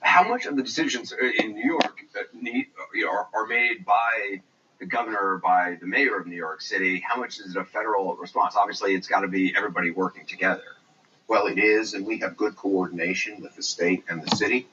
How 0.00 0.28
much 0.28 0.46
of 0.46 0.56
the 0.56 0.62
decisions 0.62 1.12
in 1.12 1.54
New 1.54 1.64
York 1.64 2.00
uh, 2.16 2.22
need, 2.32 2.66
you 2.94 3.04
know, 3.04 3.10
are, 3.10 3.28
are 3.34 3.46
made 3.46 3.84
by 3.84 4.40
the 4.78 4.86
governor 4.86 5.34
or 5.34 5.38
by 5.38 5.76
the 5.80 5.86
mayor 5.86 6.18
of 6.18 6.26
New 6.26 6.36
York 6.36 6.60
City? 6.60 7.00
How 7.06 7.20
much 7.20 7.40
is 7.40 7.54
it 7.54 7.56
a 7.56 7.64
federal 7.64 8.16
response? 8.16 8.54
Obviously, 8.56 8.94
it's 8.94 9.08
got 9.08 9.20
to 9.20 9.28
be 9.28 9.54
everybody 9.56 9.90
working 9.90 10.24
together. 10.26 10.62
Well, 11.28 11.46
it 11.48 11.58
is, 11.58 11.94
and 11.94 12.06
we 12.06 12.18
have 12.20 12.36
good 12.36 12.56
coordination 12.56 13.42
with 13.42 13.54
the 13.56 13.62
state 13.62 14.04
and 14.08 14.22
the 14.22 14.36
city. 14.36 14.66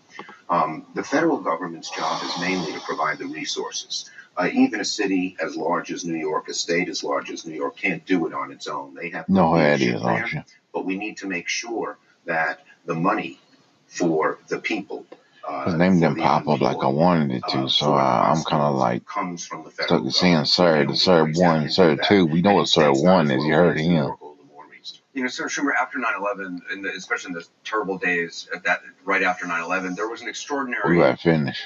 Um, 0.50 0.86
the 0.96 1.04
federal 1.04 1.40
government's 1.40 1.90
job 1.90 2.24
is 2.24 2.40
mainly 2.40 2.74
to 2.74 2.80
provide 2.82 3.20
the 3.20 3.26
resources. 3.28 4.10
Uh, 4.38 4.50
even 4.54 4.80
a 4.82 4.86
city 4.86 5.38
as 5.42 5.56
large 5.56 5.92
as 5.92 6.06
New 6.06 6.18
York, 6.18 6.50
a 6.50 6.54
state 6.54 6.90
as 6.90 7.04
large 7.04 7.32
as 7.32 7.46
New 7.46 7.56
York, 7.56 7.78
can't 7.78 8.06
do 8.06 8.28
it 8.28 8.34
on 8.34 8.52
its 8.52 8.68
own. 8.68 8.96
They 8.96 9.10
have 9.12 9.30
No, 9.30 9.54
good 9.54 9.60
it 9.60 9.82
leadership 9.82 9.96
is, 9.96 10.02
there, 10.04 10.46
but 10.74 10.86
we 10.86 10.98
need 10.98 11.18
to 11.18 11.28
make 11.28 11.48
sure 11.50 11.98
that 12.26 12.62
the 12.86 12.96
money 12.96 13.40
for 13.88 14.40
the 14.50 14.60
people, 14.60 15.06
uh, 15.48 15.66
His 15.66 15.76
name 15.76 16.00
didn't 16.00 16.18
pop 16.18 16.48
up 16.50 16.62
like 16.62 16.78
I 16.84 16.88
wanted 16.88 17.32
it 17.32 17.48
to, 17.50 17.60
uh, 17.60 17.70
so 17.70 17.94
I, 17.94 18.32
I'm 18.32 18.44
kind 18.44 18.64
of 18.64 18.76
like 18.76 19.06
comes 19.06 19.46
from 19.46 19.64
the 19.64 19.72
stuck 19.72 20.12
seeing. 20.12 20.46
Sir, 20.46 20.86
the 20.86 20.96
Sir 20.96 21.26
one, 21.34 21.70
Sir 21.70 21.96
two. 21.98 22.26
We 22.26 22.42
know 22.42 22.56
what 22.56 22.70
Sir 22.70 22.92
one 22.92 23.32
is. 23.32 23.44
You 23.46 23.54
heard 23.54 23.80
him. 23.80 23.94
York 23.94 24.22
or 24.22 24.36
the 24.38 24.44
more 24.54 24.66
recent. 24.70 25.02
You 25.16 25.22
know, 25.24 25.30
Senator 25.30 25.62
Schumer, 25.62 25.72
after 25.82 25.98
9/11, 25.98 26.60
and 26.72 26.84
the, 26.84 26.90
especially 26.90 27.30
in 27.30 27.36
the 27.36 27.48
terrible 27.64 27.98
days 27.98 28.50
at 28.54 28.64
that 28.66 28.82
right 29.06 29.24
after 29.24 29.46
9/11, 29.46 29.96
there 29.96 30.10
was 30.10 30.22
an 30.22 30.28
extraordinary 30.28 30.98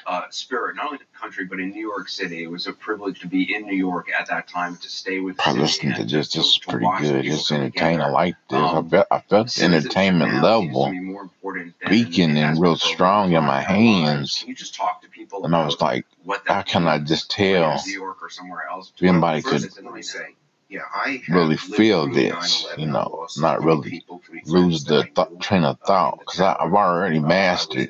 uh, 0.05 0.21
spirit, 0.29 0.75
not 0.75 0.85
only 0.85 0.97
in 0.97 1.05
the 1.11 1.19
country 1.19 1.45
but 1.45 1.59
in 1.59 1.71
New 1.71 1.81
York 1.81 2.09
City. 2.09 2.43
It 2.43 2.51
was 2.51 2.67
a 2.67 2.73
privilege 2.73 3.19
to 3.21 3.27
be 3.27 3.55
in 3.55 3.65
New 3.65 3.75
York 3.75 4.07
at 4.17 4.27
that 4.27 4.47
time 4.47 4.77
to 4.77 4.87
stay 4.89 5.19
with 5.19 5.37
the 5.37 5.41
Probably 5.41 5.67
city 5.67 5.93
to 5.95 6.03
this. 6.05 6.29
to, 6.29 6.37
This 6.37 6.47
is 6.47 6.57
to 6.59 6.67
pretty 6.69 6.85
good. 7.01 7.25
It's 7.25 7.51
entertaining. 7.51 8.01
I 8.01 8.09
like 8.11 8.35
this. 8.49 8.59
I 8.59 8.69
Um, 8.77 8.89
felt 8.89 9.07
I 9.09 9.19
felt 9.21 9.47
the 9.51 9.63
entertainment 9.65 10.31
now 10.33 10.59
seems 10.59 10.71
to 10.73 10.77
level 10.77 10.91
be 10.91 10.99
more 10.99 11.21
important 11.23 11.73
than 11.79 11.89
beacon 11.89 12.37
and 12.37 12.61
real 12.61 12.75
for 12.77 12.85
a 12.85 12.87
long 12.87 12.93
strong 12.93 13.33
in 13.33 13.43
my 13.45 13.61
in 13.61 13.65
our 13.65 13.73
lives. 13.73 14.09
hands. 14.09 14.37
Can 14.41 14.49
you 14.49 14.55
just 14.55 14.75
talk 14.75 15.01
to 15.01 15.09
people 15.09 15.43
And 15.45 15.55
I 15.55 15.65
was 15.65 15.81
like, 15.81 16.05
what 16.23 16.43
how 16.45 16.61
can 16.61 16.87
I 16.87 16.99
just 16.99 17.31
tell 17.31 17.81
New 17.83 17.93
York 17.93 18.17
or 18.21 18.29
somewhere 18.29 18.65
else? 18.69 18.93
if 18.95 19.03
anybody 19.03 19.41
could 19.41 19.61
say, 20.05 20.35
yeah, 20.69 20.81
I 20.93 21.21
really 21.29 21.57
feel 21.57 22.07
this, 22.07 22.67
you 22.77 22.85
know, 22.85 23.27
not 23.37 23.63
really 23.63 24.05
lose 24.45 24.83
the 24.83 25.03
th- 25.03 25.27
train 25.39 25.63
of 25.63 25.79
uh, 25.81 25.85
thought 25.85 26.19
because 26.19 26.39
I've 26.39 26.73
already 26.73 27.17
Uh, 27.17 27.21
mastered 27.21 27.89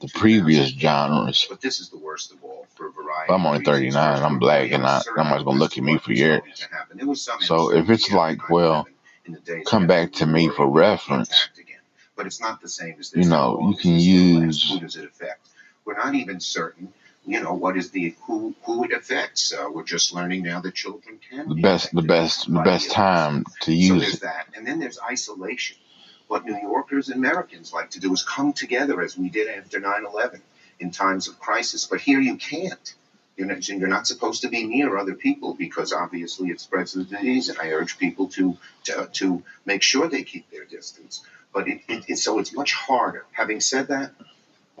the 0.00 0.08
previous 0.14 0.70
genres. 0.70 1.46
But 1.48 1.60
this 1.60 1.80
is 1.80 1.90
the 1.90 1.98
worst 1.98 2.32
of 2.32 2.42
all 2.42 2.66
for 2.74 2.90
variety 2.90 3.26
But 3.28 3.34
I'm 3.34 3.46
only 3.46 3.64
39 3.64 4.16
and 4.16 4.24
I'm 4.24 4.38
black 4.38 4.70
and 4.72 4.86
I, 4.86 5.02
nobody's 5.14 5.44
gonna 5.44 5.58
look 5.58 5.76
at 5.76 5.84
me 5.84 5.98
for 5.98 6.12
years. 6.12 6.40
going 6.40 6.52
to 6.54 6.68
happen. 6.70 6.96
There 6.96 7.06
was 7.06 7.22
some 7.22 7.40
So 7.42 7.70
if 7.72 7.90
it's 7.90 8.10
like, 8.10 8.48
well, 8.48 8.84
9/11 8.84 8.86
in 9.26 9.32
the 9.34 9.40
days 9.40 9.66
come 9.68 9.86
back 9.86 10.12
to 10.14 10.26
me 10.26 10.48
for 10.48 10.66
reference, 10.66 11.48
again. 11.58 11.76
But 12.16 12.26
it's 12.26 12.40
not 12.40 12.62
the 12.62 12.68
same 12.68 12.96
as 12.98 13.12
you 13.14 13.24
know, 13.24 13.58
you 13.60 13.76
can 13.76 13.90
going 13.90 13.98
to 13.98 14.02
use 14.04 14.70
Who 14.70 14.80
does 14.80 14.96
it 14.96 15.04
affect? 15.04 15.48
We're 15.84 15.96
not 15.98 16.14
even 16.14 16.40
certain. 16.40 16.92
You 17.26 17.42
know 17.42 17.54
what 17.54 17.76
is 17.76 17.90
the 17.90 18.16
who 18.26 18.54
who 18.64 18.84
it 18.84 18.92
affects? 18.92 19.52
Uh, 19.54 19.68
we're 19.72 19.84
just 19.84 20.14
learning 20.14 20.44
now 20.44 20.60
that 20.60 20.74
children 20.74 21.20
can 21.30 21.48
the 21.48 21.54
be 21.54 21.62
best, 21.62 21.94
the 21.94 22.02
best, 22.02 22.52
the 22.52 22.60
best 22.60 22.90
illness. 22.90 22.92
time 22.92 23.44
to 23.62 23.72
So 23.78 23.94
use 23.94 24.02
there's 24.02 24.14
it. 24.16 24.22
that, 24.22 24.48
and 24.56 24.66
then 24.66 24.80
there's 24.80 24.98
isolation. 25.00 25.78
What 26.28 26.46
New 26.46 26.58
Yorkers 26.58 27.08
and 27.10 27.18
Americans 27.18 27.72
like 27.72 27.90
to 27.90 28.00
do 28.00 28.12
is 28.12 28.22
come 28.24 28.52
together 28.54 29.02
as 29.02 29.18
we 29.18 29.30
did 29.30 29.48
after 29.48 29.80
9/11 29.80 30.40
in 30.80 30.90
times 30.92 31.28
of 31.28 31.38
crisis. 31.40 31.86
But 31.86 32.00
here 32.00 32.20
you 32.20 32.36
can't. 32.36 32.94
You're 33.36 33.48
not, 33.48 33.68
you're 33.68 33.88
not 33.88 34.06
supposed 34.06 34.42
to 34.42 34.48
be 34.50 34.66
near 34.66 34.96
other 34.98 35.14
people 35.14 35.54
because 35.54 35.92
obviously 35.92 36.50
it 36.50 36.60
spreads 36.60 36.92
the 36.94 37.04
disease, 37.04 37.48
and 37.50 37.58
I 37.58 37.70
urge 37.72 37.98
people 37.98 38.28
to 38.30 38.58
to, 38.84 39.08
to 39.14 39.44
make 39.66 39.82
sure 39.82 40.08
they 40.08 40.24
keep 40.24 40.50
their 40.50 40.64
distance. 40.66 41.22
But 41.54 41.68
it, 41.68 41.82
it, 41.88 42.04
it 42.08 42.16
so 42.18 42.38
it's 42.40 42.54
much 42.54 42.72
harder. 42.74 43.26
Having 43.32 43.60
said 43.60 43.88
that, 43.88 44.12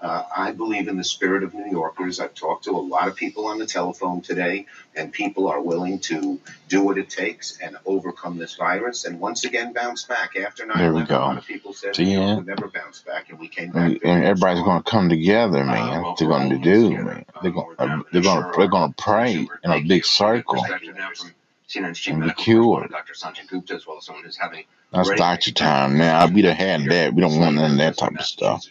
uh, 0.02 0.24
I 0.36 0.52
believe 0.52 0.88
in 0.88 0.98
the 0.98 1.04
spirit 1.04 1.44
of 1.44 1.54
New 1.54 1.70
Yorkers. 1.70 2.20
I've 2.20 2.34
talked 2.34 2.64
to 2.64 2.72
a 2.72 2.78
lot 2.82 3.08
of 3.08 3.16
people 3.16 3.46
on 3.46 3.58
the 3.58 3.66
telephone 3.66 4.22
today, 4.22 4.66
and 4.96 5.12
people 5.12 5.48
are 5.48 5.62
willing 5.62 6.00
to 6.00 6.40
do 6.68 6.82
what 6.82 6.98
it 6.98 7.10
takes 7.10 7.58
and 7.60 7.78
overcome 7.86 8.38
this 8.38 8.56
virus 8.56 9.04
and 9.06 9.20
once 9.20 9.44
again 9.44 9.72
bounce 9.72 10.04
back. 10.04 10.36
After 10.36 10.66
9 10.66 10.78
There 10.78 10.92
we 10.92 11.02
11, 11.02 11.14
a 11.14 11.18
lot 11.18 11.34
go. 11.34 11.38
of 11.38 11.46
people 11.46 11.72
said 11.72 11.96
See 11.96 12.16
would 12.18 12.46
never 12.46 12.68
bounce 12.68 13.00
back, 13.02 13.30
and 13.30 13.38
we 13.38 13.48
came 13.48 13.70
back. 13.70 13.92
And, 13.92 14.00
and 14.04 14.24
everybody's 14.24 14.64
gonna 14.64 14.82
come 14.82 15.08
together, 15.08 15.64
man. 15.64 16.14
They're 16.18 16.28
gonna 16.28 16.58
do, 16.58 16.90
man. 16.90 17.24
They're 17.42 17.52
gonna 17.52 18.04
they're 18.12 18.22
gonna 18.22 18.52
they're 18.56 18.68
gonna 18.68 18.94
pray 18.98 19.34
in 19.64 19.70
a 19.70 19.80
big 19.82 20.04
circle 20.04 20.60
Perspective 20.60 20.96
now 20.96 21.10
from 21.14 21.30
CNN's 21.68 21.98
chief 21.98 22.14
and 22.14 22.22
be 22.22 22.26
medical 22.28 22.44
cured. 22.44 22.90
Dr. 22.90 23.14
Sanjay 23.14 23.48
Gupta, 23.48 23.74
as 23.74 23.86
well 23.86 23.98
as 23.98 24.06
someone 24.06 24.24
who's 24.24 24.36
having 24.36 24.64
That's 24.92 25.10
doctor 25.10 25.52
time 25.52 25.98
now. 25.98 26.26
We 26.26 26.42
done 26.42 26.56
had 26.56 26.84
that. 26.86 27.14
We 27.14 27.22
don't 27.22 27.38
want 27.38 27.56
none 27.56 27.72
of 27.72 27.78
that 27.78 27.96
type 27.96 28.14
of 28.14 28.24
stuff. 28.26 28.66